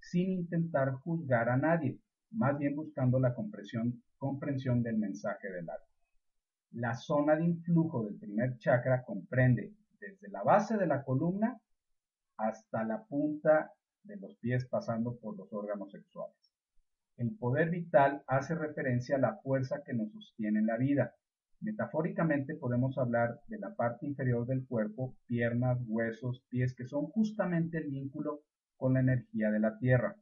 sin 0.00 0.30
intentar 0.30 0.92
juzgar 1.04 1.48
a 1.50 1.56
nadie, 1.56 2.00
más 2.30 2.58
bien 2.58 2.74
buscando 2.74 3.20
la 3.20 3.34
comprensión, 3.34 4.02
comprensión 4.18 4.82
del 4.82 4.98
mensaje 4.98 5.50
del 5.50 5.68
alma. 5.68 5.86
La 6.72 6.94
zona 6.94 7.36
de 7.36 7.44
influjo 7.44 8.04
del 8.04 8.16
primer 8.16 8.58
chakra 8.58 9.02
comprende 9.04 9.72
desde 10.00 10.28
la 10.28 10.42
base 10.42 10.76
de 10.76 10.86
la 10.86 11.02
columna 11.04 11.60
hasta 12.36 12.84
la 12.84 13.04
punta 13.04 13.72
de 14.02 14.16
los 14.16 14.36
pies 14.36 14.66
pasando 14.66 15.16
por 15.16 15.36
los 15.36 15.52
órganos 15.52 15.90
sexuales. 15.90 16.36
El 17.16 17.34
poder 17.36 17.70
vital 17.70 18.22
hace 18.26 18.54
referencia 18.54 19.16
a 19.16 19.20
la 19.20 19.36
fuerza 19.36 19.82
que 19.84 19.94
nos 19.94 20.12
sostiene 20.12 20.58
en 20.58 20.66
la 20.66 20.76
vida. 20.76 21.14
Metafóricamente 21.60 22.54
podemos 22.54 22.98
hablar 22.98 23.40
de 23.46 23.58
la 23.58 23.74
parte 23.74 24.06
inferior 24.06 24.46
del 24.46 24.66
cuerpo, 24.66 25.16
piernas, 25.26 25.78
huesos, 25.86 26.44
pies, 26.50 26.74
que 26.74 26.84
son 26.84 27.06
justamente 27.06 27.78
el 27.78 27.88
vínculo 27.88 28.42
con 28.76 28.94
la 28.94 29.00
energía 29.00 29.50
de 29.50 29.60
la 29.60 29.78
tierra. 29.78 30.16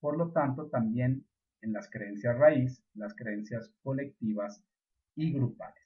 Por 0.00 0.18
lo 0.18 0.32
tanto, 0.32 0.68
también 0.68 1.24
en 1.62 1.72
las 1.72 1.90
creencias 1.90 2.36
raíz, 2.36 2.82
las 2.94 3.14
creencias 3.14 3.72
colectivas 3.82 4.62
y 5.14 5.32
grupales. 5.32 5.82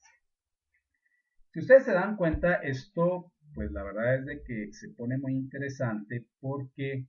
Si 1.52 1.60
ustedes 1.60 1.84
se 1.84 1.92
dan 1.92 2.16
cuenta, 2.16 2.54
esto, 2.54 3.32
pues 3.54 3.70
la 3.70 3.82
verdad 3.82 4.16
es 4.16 4.26
de 4.26 4.42
que 4.42 4.72
se 4.72 4.88
pone 4.88 5.18
muy 5.18 5.34
interesante 5.34 6.26
porque 6.40 7.06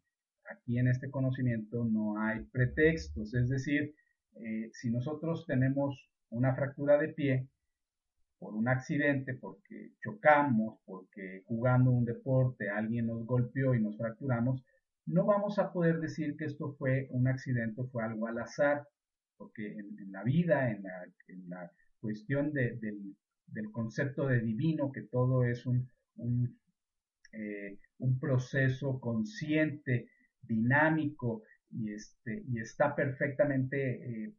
aquí 0.50 0.78
en 0.78 0.88
este 0.88 1.10
conocimiento 1.10 1.84
no 1.86 2.22
hay 2.22 2.44
pretextos, 2.44 3.34
es 3.34 3.50
decir, 3.50 3.96
eh, 4.36 4.70
si 4.74 4.92
nosotros 4.92 5.46
tenemos 5.48 6.10
una 6.30 6.54
fractura 6.56 6.98
de 6.98 7.10
pie 7.10 7.48
por 8.38 8.54
un 8.54 8.68
accidente, 8.68 9.34
porque 9.34 9.94
chocamos, 10.04 10.80
porque 10.86 11.44
jugando 11.46 11.92
un 11.92 12.06
deporte 12.06 12.70
alguien 12.70 13.08
nos 13.08 13.26
golpeó 13.26 13.74
y 13.74 13.82
nos 13.82 13.98
fracturamos, 13.98 14.64
no 15.06 15.26
vamos 15.26 15.60
a 15.60 15.72
poder 15.72 16.00
decir 16.00 16.36
que 16.38 16.46
esto 16.46 16.76
fue 16.78 17.08
un 17.12 17.28
accidente, 17.28 17.84
fue 17.92 18.04
algo 18.04 18.28
al 18.28 18.40
azar, 18.40 18.88
porque 19.38 19.74
en, 19.74 20.12
la 20.12 20.24
vida, 20.24 20.72
en 20.72 20.84
la, 21.50 21.72
cuestión 22.00 22.54
del, 22.54 22.86
concepto 23.72 24.28
de 24.28 24.40
divino, 24.42 24.92
que 24.92 25.02
todo 25.02 25.44
es 25.44 25.66
un, 25.66 25.90
un, 26.18 26.60
eh, 27.32 27.80
proceso 28.20 29.00
consciente, 29.00 30.10
dinámico 30.42 31.44
y, 31.72 31.92
este, 31.92 32.44
y 32.48 32.60
está 32.60 32.96
perfectamente 32.96 34.26
eh, 34.26 34.34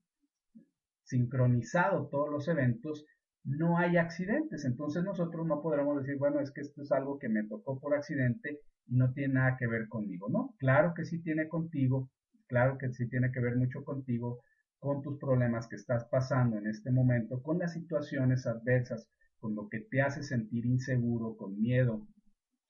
sincronizado 1.03 2.09
todos 2.09 2.31
los 2.31 2.49
eventos, 2.49 3.05
no 3.45 3.79
hay 3.79 3.97
accidentes. 3.97 4.65
Entonces 4.65 5.05
nosotros 5.05 5.47
no 5.47 5.63
podremos 5.63 6.01
decir, 6.01 6.17
bueno, 6.19 6.41
es 6.41 6.51
que 6.51 6.61
esto 6.63 6.83
es 6.83 6.93
algo 6.93 7.19
que 7.19 7.29
me 7.29 7.45
tocó 7.45 7.79
por 7.81 7.95
accidente 7.95 8.61
no 8.89 9.13
tiene 9.13 9.35
nada 9.35 9.57
que 9.59 9.67
ver 9.67 9.89
conmigo, 9.89 10.29
¿no? 10.29 10.55
Claro 10.59 10.93
que 10.95 11.05
sí 11.05 11.21
tiene 11.23 11.49
contigo, 11.49 12.11
claro 12.47 12.79
que 12.79 12.93
sí 12.93 13.09
tiene 13.09 13.31
que 13.33 13.41
ver 13.41 13.57
mucho 13.57 13.85
contigo, 13.85 14.41
con 14.79 15.03
tus 15.03 15.19
problemas 15.19 15.67
que 15.67 15.77
estás 15.77 16.07
pasando 16.11 16.59
en 16.59 16.67
este 16.67 16.91
momento, 16.91 17.43
con 17.43 17.59
las 17.59 17.73
situaciones 17.73 18.47
adversas, 18.47 19.09
con 19.39 19.55
lo 19.55 19.69
que 19.69 19.81
te 19.81 20.03
hace 20.03 20.23
sentir 20.23 20.67
inseguro, 20.67 21.37
con 21.37 21.59
miedo, 21.59 22.07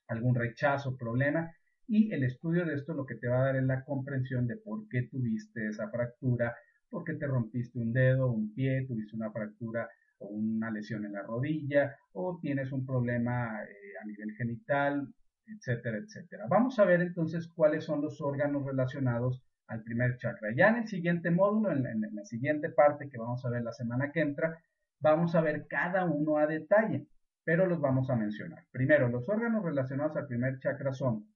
algún 0.07 0.35
rechazo, 0.35 0.95
problema, 0.97 1.51
y 1.87 2.11
el 2.11 2.23
estudio 2.23 2.65
de 2.65 2.75
esto 2.75 2.93
lo 2.93 3.05
que 3.05 3.15
te 3.15 3.27
va 3.27 3.39
a 3.41 3.45
dar 3.45 3.55
es 3.57 3.63
la 3.63 3.83
comprensión 3.83 4.47
de 4.47 4.57
por 4.57 4.87
qué 4.89 5.03
tuviste 5.09 5.67
esa 5.67 5.89
fractura, 5.89 6.53
por 6.89 7.03
qué 7.03 7.13
te 7.13 7.27
rompiste 7.27 7.79
un 7.79 7.93
dedo, 7.93 8.31
un 8.31 8.53
pie, 8.53 8.85
tuviste 8.87 9.15
una 9.15 9.31
fractura 9.31 9.87
o 10.19 10.27
una 10.27 10.71
lesión 10.71 11.05
en 11.05 11.13
la 11.13 11.21
rodilla, 11.23 11.95
o 12.13 12.39
tienes 12.41 12.71
un 12.71 12.85
problema 12.85 13.63
eh, 13.63 13.97
a 14.01 14.05
nivel 14.05 14.31
genital, 14.35 15.07
etcétera, 15.47 15.97
etcétera. 15.97 16.45
Vamos 16.49 16.77
a 16.79 16.85
ver 16.85 17.01
entonces 17.01 17.47
cuáles 17.47 17.85
son 17.85 18.01
los 18.01 18.21
órganos 18.21 18.65
relacionados 18.65 19.43
al 19.67 19.83
primer 19.83 20.17
chakra. 20.17 20.49
Ya 20.55 20.69
en 20.69 20.77
el 20.77 20.87
siguiente 20.87 21.31
módulo, 21.31 21.71
en 21.71 21.83
la, 21.83 22.25
siguiente 22.25 22.69
parte 22.69 23.09
que 23.09 23.17
vamos 23.17 23.43
a 23.45 23.49
ver 23.49 23.63
la 23.63 23.73
semana 23.73 24.11
que 24.11 24.21
entra, 24.21 24.61
vamos 24.99 25.35
a 25.35 25.41
ver 25.41 25.67
cada 25.67 26.05
uno 26.05 26.37
a 26.37 26.47
detalle, 26.47 27.07
pero 27.43 27.65
los 27.65 27.79
vamos 27.79 28.09
a 28.09 28.15
mencionar. 28.15 28.65
Primero, 28.71 29.09
los 29.09 29.27
órganos 29.27 29.63
relacionados 29.63 30.15
al 30.15 30.27
primer 30.27 30.59
chakra 30.59 30.93
son 30.93 31.27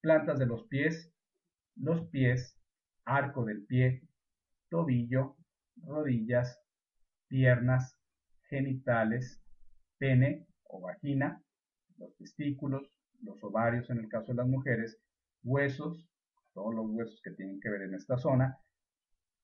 plantas 0.00 0.38
de 0.38 0.46
los 0.46 0.66
pies, 0.66 1.12
los 1.76 2.08
pies, 2.08 2.56
arco 3.04 3.44
del 3.44 3.64
pie, 3.64 4.02
tobillo, 4.68 5.36
rodillas, 5.82 6.60
piernas, 7.28 7.96
genitales, 8.48 9.40
pene 9.98 10.46
o 10.64 10.80
vagina, 10.80 11.42
los 11.98 12.16
testículos, 12.16 12.90
los 13.22 13.42
ovarios 13.44 13.90
en 13.90 13.98
el 13.98 14.08
caso 14.08 14.32
de 14.32 14.36
las 14.36 14.48
mujeres, 14.48 14.98
huesos, 15.42 16.06
todos 16.52 16.74
los 16.74 16.86
huesos 16.90 17.20
que 17.22 17.30
tienen 17.30 17.60
que 17.60 17.70
ver 17.70 17.82
en 17.82 17.94
esta 17.94 18.18
zona, 18.18 18.58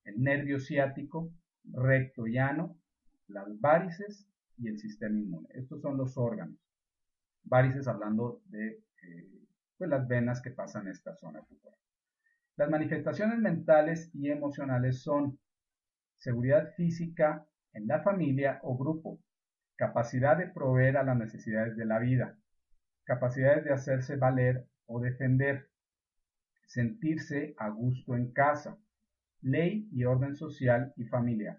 el 0.04 0.22
nervio 0.22 0.58
ciático, 0.58 1.30
recto 1.64 2.26
llano, 2.26 2.78
las 3.28 3.60
varices 3.60 4.28
y 4.58 4.68
el 4.68 4.78
sistema 4.78 5.18
inmune. 5.18 5.48
Estos 5.50 5.80
son 5.82 5.96
los 5.96 6.16
órganos. 6.16 6.56
Varices 7.44 7.88
hablando 7.88 8.42
de 8.46 8.82
eh, 9.02 9.46
pues 9.76 9.90
las 9.90 10.06
venas 10.08 10.40
que 10.40 10.50
pasan 10.50 10.88
esta 10.88 11.14
zona 11.14 11.44
Las 12.56 12.70
manifestaciones 12.70 13.38
mentales 13.38 14.10
y 14.14 14.30
emocionales 14.30 15.02
son 15.02 15.38
seguridad 16.16 16.72
física 16.76 17.46
en 17.72 17.86
la 17.86 18.00
familia 18.02 18.58
o 18.62 18.76
grupo, 18.76 19.20
capacidad 19.76 20.36
de 20.36 20.48
proveer 20.48 20.96
a 20.96 21.02
las 21.02 21.16
necesidades 21.16 21.76
de 21.76 21.84
la 21.84 21.98
vida, 21.98 22.38
capacidades 23.06 23.64
de 23.64 23.72
hacerse 23.72 24.16
valer 24.16 24.66
o 24.86 25.00
defender, 25.00 25.70
sentirse 26.66 27.54
a 27.56 27.70
gusto 27.70 28.14
en 28.16 28.32
casa, 28.32 28.76
ley 29.40 29.88
y 29.92 30.04
orden 30.04 30.34
social 30.34 30.92
y 30.96 31.04
familiar. 31.04 31.58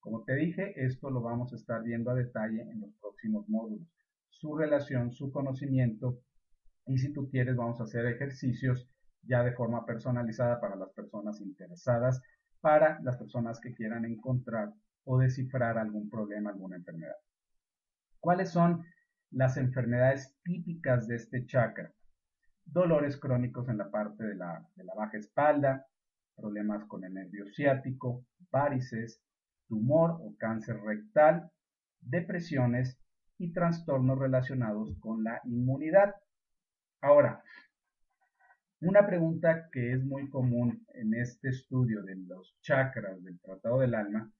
Como 0.00 0.24
te 0.24 0.34
dije, 0.34 0.74
esto 0.84 1.10
lo 1.10 1.22
vamos 1.22 1.52
a 1.52 1.56
estar 1.56 1.82
viendo 1.82 2.10
a 2.10 2.14
detalle 2.14 2.62
en 2.62 2.80
los 2.80 2.90
próximos 3.00 3.48
módulos. 3.48 3.86
Su 4.28 4.56
relación, 4.56 5.12
su 5.12 5.32
conocimiento 5.32 6.20
y 6.86 6.98
si 6.98 7.12
tú 7.12 7.28
quieres 7.30 7.56
vamos 7.56 7.80
a 7.80 7.84
hacer 7.84 8.06
ejercicios 8.06 8.88
ya 9.22 9.42
de 9.42 9.52
forma 9.52 9.86
personalizada 9.86 10.60
para 10.60 10.76
las 10.76 10.90
personas 10.90 11.40
interesadas, 11.40 12.20
para 12.60 13.00
las 13.02 13.16
personas 13.16 13.60
que 13.60 13.72
quieran 13.72 14.04
encontrar 14.04 14.72
o 15.04 15.18
descifrar 15.18 15.78
algún 15.78 16.10
problema, 16.10 16.50
alguna 16.50 16.76
enfermedad. 16.76 17.16
¿Cuáles 18.20 18.50
son 18.50 18.84
las 19.30 19.56
enfermedades 19.56 20.36
típicas 20.42 21.06
de 21.08 21.16
este 21.16 21.46
chakra. 21.46 21.92
Dolores 22.64 23.16
crónicos 23.16 23.68
en 23.68 23.78
la 23.78 23.90
parte 23.90 24.24
de 24.24 24.34
la, 24.34 24.66
de 24.74 24.84
la 24.84 24.94
baja 24.94 25.18
espalda, 25.18 25.86
problemas 26.36 26.84
con 26.86 27.04
el 27.04 27.14
nervio 27.14 27.46
ciático, 27.52 28.26
varices, 28.50 29.22
tumor 29.68 30.18
o 30.20 30.34
cáncer 30.38 30.80
rectal, 30.80 31.50
depresiones 32.00 32.98
y 33.38 33.52
trastornos 33.52 34.18
relacionados 34.18 34.96
con 35.00 35.24
la 35.24 35.40
inmunidad. 35.44 36.14
Ahora, 37.00 37.42
una 38.80 39.06
pregunta 39.06 39.68
que 39.72 39.92
es 39.92 40.04
muy 40.04 40.28
común 40.28 40.86
en 40.94 41.14
este 41.14 41.48
estudio 41.48 42.02
de 42.02 42.16
los 42.16 42.56
chakras 42.60 43.22
del 43.24 43.40
Tratado 43.40 43.80
del 43.80 43.94
Alma 43.94 44.30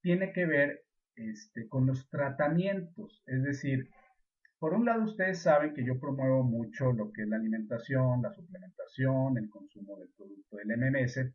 tiene 0.00 0.32
que 0.32 0.46
ver 0.46 0.84
este, 1.16 1.68
con 1.68 1.86
los 1.86 2.08
tratamientos, 2.08 3.22
es 3.26 3.42
decir, 3.42 3.90
por 4.60 4.74
un 4.74 4.84
lado, 4.84 5.04
ustedes 5.04 5.40
saben 5.40 5.72
que 5.72 5.82
yo 5.82 5.98
promuevo 5.98 6.44
mucho 6.44 6.92
lo 6.92 7.10
que 7.12 7.22
es 7.22 7.28
la 7.28 7.36
alimentación, 7.36 8.20
la 8.20 8.30
suplementación, 8.30 9.38
el 9.38 9.48
consumo 9.48 9.98
del 9.98 10.10
producto 10.10 10.58
del 10.58 10.76
MMS, 10.76 11.32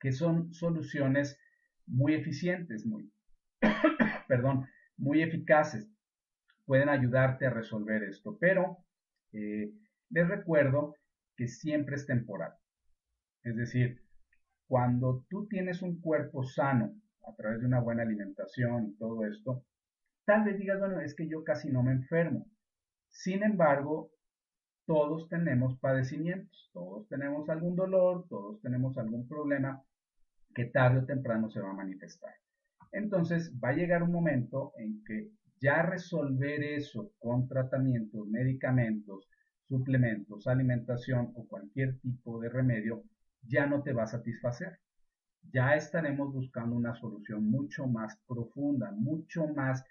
que 0.00 0.10
son 0.10 0.52
soluciones 0.54 1.38
muy 1.86 2.14
eficientes, 2.14 2.86
muy, 2.86 3.12
perdón, 4.28 4.66
muy 4.96 5.22
eficaces. 5.22 5.86
Pueden 6.64 6.88
ayudarte 6.88 7.44
a 7.44 7.50
resolver 7.50 8.04
esto, 8.04 8.38
pero 8.40 8.78
eh, 9.32 9.70
les 10.08 10.26
recuerdo 10.26 10.96
que 11.36 11.46
siempre 11.46 11.96
es 11.96 12.06
temporal. 12.06 12.54
Es 13.42 13.54
decir, 13.54 14.00
cuando 14.66 15.26
tú 15.28 15.46
tienes 15.46 15.82
un 15.82 16.00
cuerpo 16.00 16.42
sano 16.42 16.94
a 17.28 17.34
través 17.34 17.60
de 17.60 17.66
una 17.66 17.80
buena 17.80 18.02
alimentación 18.02 18.86
y 18.86 18.96
todo 18.96 19.26
esto, 19.26 19.62
Tal 20.24 20.44
vez 20.44 20.58
digas, 20.58 20.78
bueno, 20.78 21.00
es 21.00 21.14
que 21.14 21.28
yo 21.28 21.44
casi 21.44 21.70
no 21.70 21.82
me 21.82 21.92
enfermo. 21.92 22.46
Sin 23.08 23.42
embargo, 23.42 24.10
todos 24.86 25.28
tenemos 25.28 25.78
padecimientos, 25.78 26.70
todos 26.72 27.08
tenemos 27.08 27.48
algún 27.48 27.76
dolor, 27.76 28.26
todos 28.28 28.60
tenemos 28.60 28.96
algún 28.98 29.28
problema 29.28 29.82
que 30.54 30.66
tarde 30.66 31.00
o 31.00 31.06
temprano 31.06 31.48
se 31.50 31.60
va 31.60 31.70
a 31.70 31.74
manifestar. 31.74 32.34
Entonces 32.92 33.52
va 33.62 33.70
a 33.70 33.74
llegar 33.74 34.02
un 34.02 34.12
momento 34.12 34.72
en 34.76 35.02
que 35.04 35.30
ya 35.60 35.82
resolver 35.82 36.62
eso 36.62 37.12
con 37.18 37.46
tratamientos, 37.46 38.26
medicamentos, 38.28 39.28
suplementos, 39.68 40.46
alimentación 40.46 41.32
o 41.36 41.46
cualquier 41.46 41.98
tipo 42.00 42.40
de 42.40 42.48
remedio 42.48 43.04
ya 43.42 43.66
no 43.66 43.82
te 43.82 43.92
va 43.92 44.04
a 44.04 44.06
satisfacer. 44.08 44.78
ya 45.52 45.74
estaremos 45.74 46.32
buscando 46.32 46.76
una 46.76 46.94
solución 46.94 47.44
mucho 47.50 47.86
más 47.86 48.18
profunda, 48.26 48.90
mucho 48.92 49.46
más, 49.48 49.84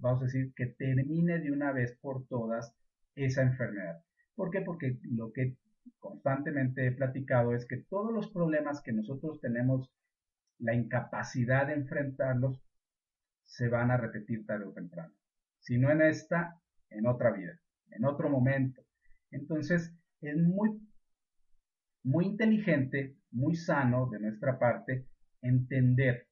vamos 0.00 0.22
a 0.22 0.24
decir, 0.26 0.52
que 0.54 0.66
termine 0.66 1.38
de 1.38 1.52
una 1.52 1.72
vez 1.72 1.96
por 2.00 2.26
todas 2.26 2.74
esa 3.14 3.42
enfermedad. 3.42 4.02
¿Por 4.34 4.50
qué? 4.50 4.60
Porque 4.60 4.98
lo 5.02 5.32
que 5.32 5.56
constantemente 5.98 6.86
he 6.86 6.92
platicado 6.92 7.54
es 7.54 7.66
que 7.66 7.78
todos 7.88 8.12
los 8.12 8.30
problemas 8.30 8.80
que 8.82 8.92
nosotros 8.92 9.40
tenemos, 9.40 9.90
la 10.58 10.74
incapacidad 10.74 11.66
de 11.66 11.74
enfrentarlos, 11.74 12.60
se 13.44 13.68
van 13.68 13.90
a 13.90 13.96
repetir 13.96 14.46
tarde 14.46 14.64
o 14.64 14.72
temprano. 14.72 15.12
Si 15.60 15.78
no 15.78 15.90
en 15.90 16.02
esta, 16.02 16.60
en 16.90 17.06
otra 17.06 17.30
vida, 17.30 17.58
en 17.90 18.04
otro 18.04 18.28
momento. 18.28 18.82
Entonces, 19.30 19.94
es 20.20 20.36
muy, 20.36 20.80
muy 22.02 22.26
inteligente, 22.26 23.16
muy 23.30 23.56
sano 23.56 24.08
de 24.10 24.20
nuestra 24.20 24.58
parte 24.58 25.06
entender. 25.42 26.26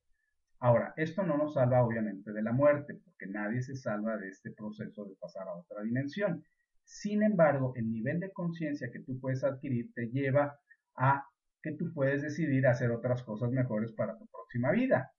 Ahora, 0.63 0.95
esto 0.97 1.25
no 1.25 1.37
nos 1.37 1.55
salva 1.55 1.83
obviamente 1.83 2.33
de 2.33 2.41
la 2.41 2.53
muerte, 2.53 2.95
porque 2.95 3.27
nadie 3.27 3.63
se 3.63 3.75
salva 3.75 4.17
de 4.17 4.29
este 4.29 4.53
proceso 4.53 5.05
de 5.05 5.17
pasar 5.17 5.49
a 5.49 5.57
otra 5.57 5.83
dimensión. 5.83 6.45
Sin 6.85 7.25
embargo, 7.25 7.73
el 7.75 7.91
nivel 7.91 8.21
de 8.21 8.31
conciencia 8.31 8.89
que 8.93 9.01
tú 9.01 9.19
puedes 9.19 9.43
adquirir 9.43 9.93
te 9.93 10.07
lleva 10.11 10.57
a 10.95 11.27
que 11.65 11.73
tú 11.73 11.93
puedes 11.93 12.23
decidir 12.23 12.69
hacer 12.69 12.93
otras 12.93 13.25
cosas 13.25 13.51
mejores 13.51 13.91
para 13.91 14.17
tu 14.17 14.25
próxima 14.29 14.71
vida. 14.71 15.11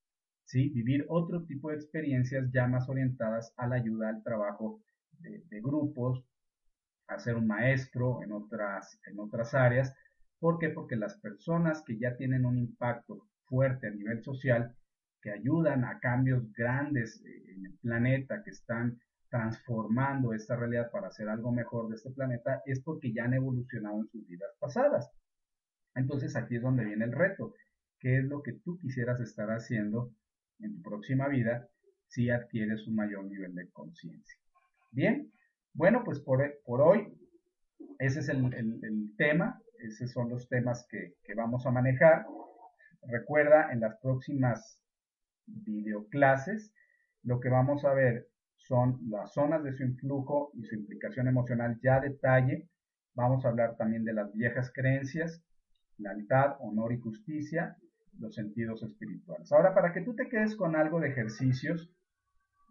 ¿sí? 0.45 0.69
Vivir 0.69 1.06
otro 1.10 1.43
tipo 1.43 1.71
de 1.71 1.75
experiencias 1.75 2.49
ya 2.53 2.65
más 2.67 2.88
orientadas 2.88 3.53
a 3.58 3.67
la 3.67 3.75
ayuda 3.75 4.12
al 4.12 4.23
trabajo 4.23 4.79
de, 5.19 5.60
grupos, 5.60 6.23
a 7.08 7.19
ser 7.19 7.36
un 7.36 7.47
maestro 7.47 8.23
en 8.23 8.32
otras, 8.32 8.97
en 9.08 9.19
otras 9.19 9.53
áreas. 9.53 9.93
¿Por 10.39 10.58
qué? 10.58 10.69
Porque 10.69 10.95
las 10.95 11.17
personas 11.17 11.84
que 11.86 11.97
ya 11.97 12.15
tienen 12.15 12.45
un 12.45 12.58
impacto 12.58 13.27
fuerte 13.43 13.88
a 13.88 13.91
nivel 13.91 14.23
social, 14.23 14.73
que 15.23 15.31
ayudan 15.31 15.86
a 15.86 15.99
cambios 15.99 16.51
grandes 16.51 17.23
en 17.25 17.65
el 17.65 17.73
planeta, 17.75 18.43
que 18.43 18.49
están 18.49 18.99
transformando 19.29 20.33
esta 20.33 20.57
realidad 20.57 20.91
para 20.91 21.07
hacer 21.07 21.29
algo 21.29 21.51
mejor 21.51 21.88
de 21.88 21.95
este 21.95 22.12
planeta 22.12 22.62
es 22.65 22.81
porque 22.81 23.13
ya 23.13 23.23
han 23.23 23.33
evolucionado 23.33 24.01
en 24.01 24.07
sus 24.09 24.27
vidas 24.27 24.51
pasadas. 24.59 25.09
Entonces 25.95 26.36
aquí 26.36 26.57
es 26.57 26.62
donde 26.62 26.83
viene 26.83 27.05
el 27.05 27.13
reto. 27.13 27.55
¿Qué 27.99 28.17
es 28.17 28.25
lo 28.25 28.43
que 28.43 28.51
tú 28.51 28.77
quisieras 28.77 29.21
estar 29.21 29.49
haciendo 29.49 30.13
en 30.59 30.75
tu 30.75 30.81
próxima 30.81 31.29
vida 31.29 31.69
si 32.05 32.29
adquieres 32.29 32.86
un 32.86 32.95
mayor 32.95 33.23
nivel 33.23 33.55
de 33.55 33.69
conciencia? 33.69 34.38
Bien, 34.91 35.31
bueno, 35.73 36.03
pues 36.03 36.19
por, 36.19 36.41
hoy 36.65 37.17
ese 37.97 38.19
es 38.19 38.29
el, 38.29 39.13
tema, 39.17 39.59
esos 39.79 40.12
son 40.12 40.29
los 40.29 40.49
temas 40.49 40.86
que, 40.89 41.15
que 41.23 41.33
vamos 41.33 41.65
a 41.65 41.71
manejar. 41.71 42.25
Recuerda, 43.07 43.71
en 43.71 43.79
las 43.79 43.97
próximas 43.99 44.83
videoclases, 45.45 46.73
lo 47.23 47.39
que 47.39 47.49
vamos 47.49 47.86
a 47.86 47.93
ver 47.93 48.27
son 48.58 48.99
las 49.10 49.34
zonas 49.34 49.63
de 49.63 49.73
su 49.73 49.84
influjo 49.84 50.51
y 50.53 50.63
su 50.63 50.75
implicación 50.75 51.27
emocional 51.27 51.79
ya 51.82 51.99
detalle. 51.99 52.69
Vamos 53.13 53.45
a 53.45 53.49
hablar 53.49 53.75
también 53.77 54.03
de 54.06 54.13
las 54.13 54.34
viejas 54.34 54.71
creencias, 54.73 55.43
lealtad, 55.97 56.56
honor 56.60 56.93
y 56.93 56.99
justicia, 56.99 57.77
los 58.19 58.36
sentidos 58.36 58.84
espirituales. 58.84 59.51
Ahora, 59.51 59.73
para 59.73 59.93
que 59.93 60.01
tú 60.01 60.15
te 60.15 60.29
quedes 60.29 60.56
con 60.56 60.75
algo 60.75 60.99
de 60.99 61.10
ejercicios, 61.10 61.91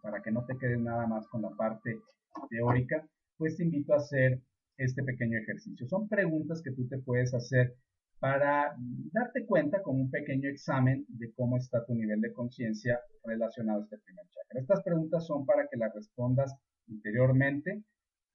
para 0.02 0.22
que 0.22 0.30
no 0.30 0.44
te 0.44 0.56
quedes 0.58 0.80
nada 0.80 1.06
más 1.06 1.26
con 1.28 1.42
la 1.42 1.50
parte 1.50 2.00
teórica, 2.48 3.06
pues 3.36 3.56
te 3.56 3.64
invito 3.64 3.92
a 3.92 3.98
hacer 3.98 4.40
este 4.76 5.02
pequeño 5.02 5.38
ejercicio. 5.38 5.86
Son 5.86 6.08
preguntas 6.08 6.62
que 6.62 6.72
tú 6.72 6.88
te 6.88 6.98
puedes 6.98 7.34
hacer 7.34 7.76
para 8.22 8.76
darte 9.10 9.44
cuenta 9.46 9.82
con 9.82 10.00
un 10.00 10.08
pequeño 10.08 10.48
examen 10.48 11.04
de 11.08 11.32
cómo 11.34 11.56
está 11.56 11.84
tu 11.84 11.92
nivel 11.92 12.20
de 12.20 12.32
conciencia 12.32 13.00
relacionado 13.24 13.80
a 13.80 13.82
este 13.82 13.98
primer 13.98 14.24
chakra. 14.28 14.60
Estas 14.60 14.80
preguntas 14.84 15.26
son 15.26 15.44
para 15.44 15.66
que 15.66 15.76
las 15.76 15.92
respondas 15.92 16.54
interiormente 16.86 17.82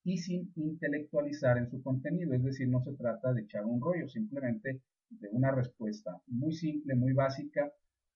y 0.04 0.18
sin 0.18 0.52
intelectualizar 0.58 1.58
en 1.58 1.70
su 1.70 1.82
contenido, 1.82 2.34
es 2.34 2.44
decir, 2.44 2.68
no 2.68 2.82
se 2.82 2.96
trata 2.96 3.32
de 3.32 3.44
echar 3.44 3.64
un 3.66 3.80
rollo, 3.80 4.10
simplemente 4.10 4.82
de 5.10 5.30
una 5.32 5.52
respuesta 5.52 6.22
muy 6.28 6.52
simple, 6.52 6.94
muy 6.96 7.14
básica 7.14 7.72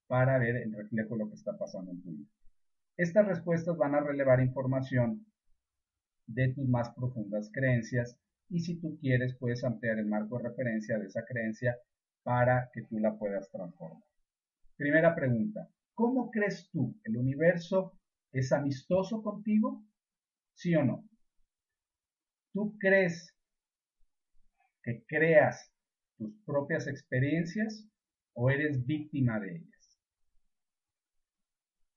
para 0.07 0.39
ver 0.39 0.57
el 0.57 0.73
reflejo 0.73 1.15
de 1.15 1.23
lo 1.23 1.29
que 1.29 1.35
está 1.35 1.57
pasando 1.57 1.91
en 1.91 2.01
tu 2.01 2.09
vida. 2.09 2.29
Estas 2.97 3.25
respuestas 3.25 3.77
van 3.77 3.95
a 3.95 4.01
relevar 4.01 4.41
información 4.41 5.25
de 6.27 6.53
tus 6.53 6.67
más 6.67 6.89
profundas 6.89 7.49
creencias 7.53 8.17
y 8.51 8.59
si 8.59 8.79
tú 8.79 8.97
quieres 8.99 9.35
puedes 9.39 9.63
ampliar 9.63 9.97
el 9.97 10.07
marco 10.07 10.37
de 10.37 10.49
referencia 10.49 10.99
de 10.99 11.05
esa 11.05 11.23
creencia 11.25 11.77
para 12.21 12.69
que 12.73 12.83
tú 12.83 12.99
la 12.99 13.17
puedas 13.17 13.49
transformar. 13.49 14.03
Primera 14.75 15.15
pregunta, 15.15 15.69
¿cómo 15.93 16.29
crees 16.29 16.69
tú? 16.69 16.99
¿El 17.05 17.15
universo 17.15 17.97
es 18.33 18.51
amistoso 18.51 19.23
contigo? 19.23 19.83
¿Sí 20.53 20.75
o 20.75 20.83
no? 20.83 21.07
¿Tú 22.51 22.77
crees 22.77 23.33
que 24.83 25.05
creas 25.07 25.71
tus 26.17 26.35
propias 26.45 26.87
experiencias 26.87 27.87
o 28.33 28.49
eres 28.49 28.85
víctima 28.85 29.39
de 29.39 29.55
ellas? 29.55 29.99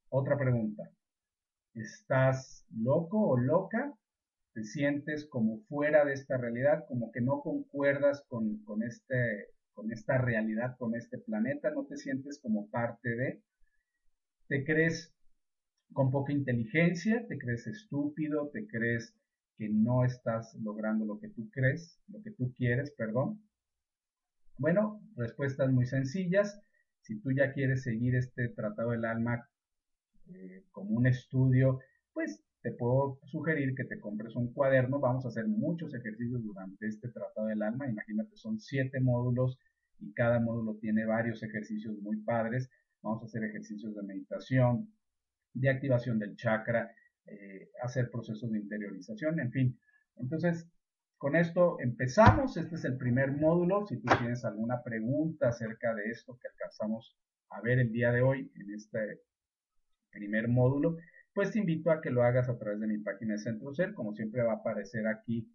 Otra 0.08 0.38
pregunta, 0.38 0.88
¿estás 1.74 2.64
loco 2.70 3.30
o 3.30 3.36
loca 3.36 3.92
te 4.54 4.62
sientes 4.62 5.26
como 5.26 5.58
fuera 5.64 6.04
de 6.04 6.14
esta 6.14 6.36
realidad, 6.36 6.84
como 6.86 7.10
que 7.10 7.20
no 7.20 7.40
concuerdas 7.42 8.24
con, 8.28 8.62
este, 8.86 9.48
con 9.72 9.92
esta 9.92 10.16
realidad, 10.18 10.76
con 10.78 10.94
este 10.94 11.18
planeta, 11.18 11.70
no 11.72 11.84
te 11.84 11.96
sientes 11.96 12.38
como 12.40 12.70
parte 12.70 13.16
de, 13.16 13.42
te 14.46 14.64
crees 14.64 15.12
con 15.92 16.12
poca 16.12 16.32
inteligencia, 16.32 17.26
te 17.26 17.36
crees 17.36 17.66
estúpido, 17.66 18.48
te 18.50 18.66
crees 18.68 19.12
que 19.56 19.68
no 19.68 20.04
estás 20.04 20.54
logrando 20.54 21.04
lo 21.04 21.18
que 21.18 21.28
tú 21.28 21.50
crees, 21.50 22.00
lo 22.08 22.22
que 22.22 22.30
tú 22.30 22.52
quieres, 22.56 22.92
perdón. 22.92 23.42
Bueno, 24.56 25.00
respuestas 25.16 25.72
muy 25.72 25.86
sencillas. 25.86 26.60
Si 27.00 27.20
tú 27.20 27.32
ya 27.32 27.52
quieres 27.52 27.82
seguir 27.82 28.14
este 28.14 28.48
tratado 28.48 28.92
del 28.92 29.04
alma 29.04 29.48
eh, 30.32 30.64
como 30.70 30.90
un 30.90 31.06
estudio, 31.06 31.80
pues 32.12 32.42
te 32.64 32.72
puedo 32.72 33.18
sugerir 33.26 33.74
que 33.74 33.84
te 33.84 34.00
compres 34.00 34.34
un 34.36 34.50
cuaderno. 34.54 34.98
Vamos 34.98 35.26
a 35.26 35.28
hacer 35.28 35.46
muchos 35.46 35.92
ejercicios 35.94 36.42
durante 36.42 36.86
este 36.86 37.10
tratado 37.10 37.48
del 37.48 37.62
alma. 37.62 37.86
Imagínate, 37.86 38.34
son 38.36 38.58
siete 38.58 39.00
módulos 39.00 39.58
y 40.00 40.14
cada 40.14 40.40
módulo 40.40 40.78
tiene 40.80 41.04
varios 41.04 41.42
ejercicios 41.42 41.94
muy 41.98 42.16
padres. 42.22 42.70
Vamos 43.02 43.22
a 43.22 43.26
hacer 43.26 43.44
ejercicios 43.44 43.94
de 43.94 44.02
meditación, 44.02 44.90
de 45.52 45.68
activación 45.68 46.18
del 46.18 46.36
chakra, 46.36 46.90
eh, 47.26 47.68
hacer 47.82 48.10
procesos 48.10 48.50
de 48.50 48.60
interiorización, 48.60 49.40
en 49.40 49.52
fin. 49.52 49.78
Entonces, 50.16 50.66
con 51.18 51.36
esto 51.36 51.78
empezamos. 51.80 52.56
Este 52.56 52.76
es 52.76 52.84
el 52.86 52.96
primer 52.96 53.32
módulo. 53.32 53.86
Si 53.86 53.98
tú 53.98 54.10
tienes 54.18 54.42
alguna 54.42 54.82
pregunta 54.82 55.48
acerca 55.48 55.94
de 55.94 56.04
esto 56.10 56.38
que 56.40 56.48
alcanzamos 56.48 57.14
a 57.50 57.60
ver 57.60 57.78
el 57.78 57.92
día 57.92 58.10
de 58.10 58.22
hoy 58.22 58.50
en 58.54 58.72
este 58.72 59.20
primer 60.10 60.48
módulo, 60.48 60.96
pues 61.34 61.50
te 61.50 61.58
invito 61.58 61.90
a 61.90 62.00
que 62.00 62.10
lo 62.10 62.22
hagas 62.22 62.48
a 62.48 62.56
través 62.56 62.80
de 62.80 62.86
mi 62.86 62.98
página 62.98 63.32
de 63.32 63.40
Centro 63.40 63.74
Ser. 63.74 63.92
Como 63.92 64.14
siempre 64.14 64.42
va 64.42 64.52
a 64.52 64.56
aparecer 64.56 65.06
aquí 65.08 65.52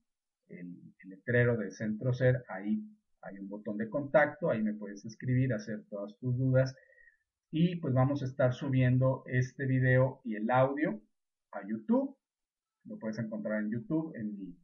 el, 0.49 0.75
letrero 1.05 1.55
de 1.57 1.71
Centro 1.71 2.13
Ser. 2.13 2.43
Ahí 2.49 2.83
hay 3.21 3.39
un 3.39 3.47
botón 3.47 3.77
de 3.77 3.89
contacto, 3.89 4.49
ahí 4.49 4.61
me 4.61 4.73
puedes 4.73 5.05
escribir, 5.05 5.53
hacer 5.53 5.83
todas 5.89 6.17
tus 6.19 6.37
dudas. 6.37 6.75
Y 7.51 7.77
pues 7.77 7.93
vamos 7.93 8.21
a 8.21 8.25
estar 8.25 8.53
subiendo 8.53 9.23
este 9.25 9.65
video 9.65 10.21
y 10.23 10.35
el 10.35 10.51
audio 10.51 11.01
a 11.51 11.65
YouTube. 11.65 12.15
Lo 12.85 12.99
puedes 12.99 13.17
encontrar 13.17 13.63
en 13.63 13.71
YouTube, 13.71 14.13
en 14.15 14.37
mi, 14.37 14.55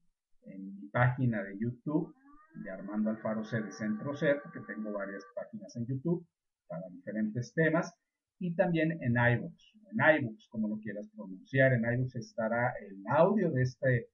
página 0.92 1.44
de 1.44 1.58
YouTube 1.58 2.16
de 2.64 2.70
Armando 2.70 3.10
Alfaro 3.10 3.44
C 3.44 3.60
de 3.62 3.72
Centro 3.72 4.16
Ser, 4.16 4.40
porque 4.42 4.62
tengo 4.62 4.94
varias 4.94 5.24
páginas 5.36 5.76
en 5.76 5.88
YouTube 5.88 6.26
para 6.68 6.88
diferentes 6.90 7.54
temas 7.54 7.94
y 8.40 8.56
también 8.56 8.98
en 9.02 9.16
iBooks, 9.18 9.75
en 9.96 10.24
iBooks, 10.24 10.48
como 10.50 10.68
lo 10.68 10.80
quieras 10.80 11.08
pronunciar. 11.16 11.74
En 11.74 11.86
iBooks 11.86 12.16
estará 12.16 12.74
el 12.82 13.04
audio 13.08 13.52
de 13.52 13.64
este 13.64 14.10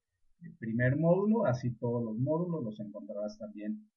primer 0.60 0.96
módulo, 0.98 1.46
así 1.46 1.72
todos 1.76 2.04
los 2.04 2.18
módulos 2.18 2.64
los 2.64 2.80
encontrarás 2.80 3.38
también 3.38 3.90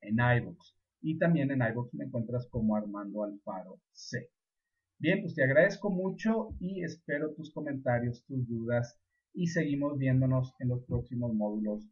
en 0.00 0.18
iBooks. 0.18 0.76
Y 1.00 1.18
también 1.18 1.50
en 1.50 1.62
iBooks 1.62 1.94
me 1.94 2.04
encuentras 2.04 2.46
como 2.48 2.76
Armando 2.76 3.24
Alfaro 3.24 3.80
C. 3.92 4.30
Bien, 4.98 5.20
pues 5.22 5.34
te 5.34 5.44
agradezco 5.44 5.90
mucho 5.90 6.48
y 6.58 6.82
espero 6.82 7.32
tus 7.34 7.52
comentarios, 7.52 8.24
tus 8.26 8.48
dudas 8.48 8.98
y 9.32 9.46
seguimos 9.46 9.96
viéndonos 9.96 10.54
en 10.58 10.68
los 10.68 10.82
próximos 10.84 11.32
módulos 11.34 11.86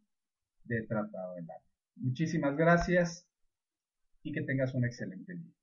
de 0.65 0.85
Tratado 0.85 1.35
del 1.35 1.49
Arte. 1.49 1.69
Muchísimas 1.95 2.57
gracias 2.57 3.25
y 4.23 4.33
que 4.33 4.41
tengas 4.41 4.73
un 4.73 4.83
excelente 4.83 5.33
día. 5.35 5.56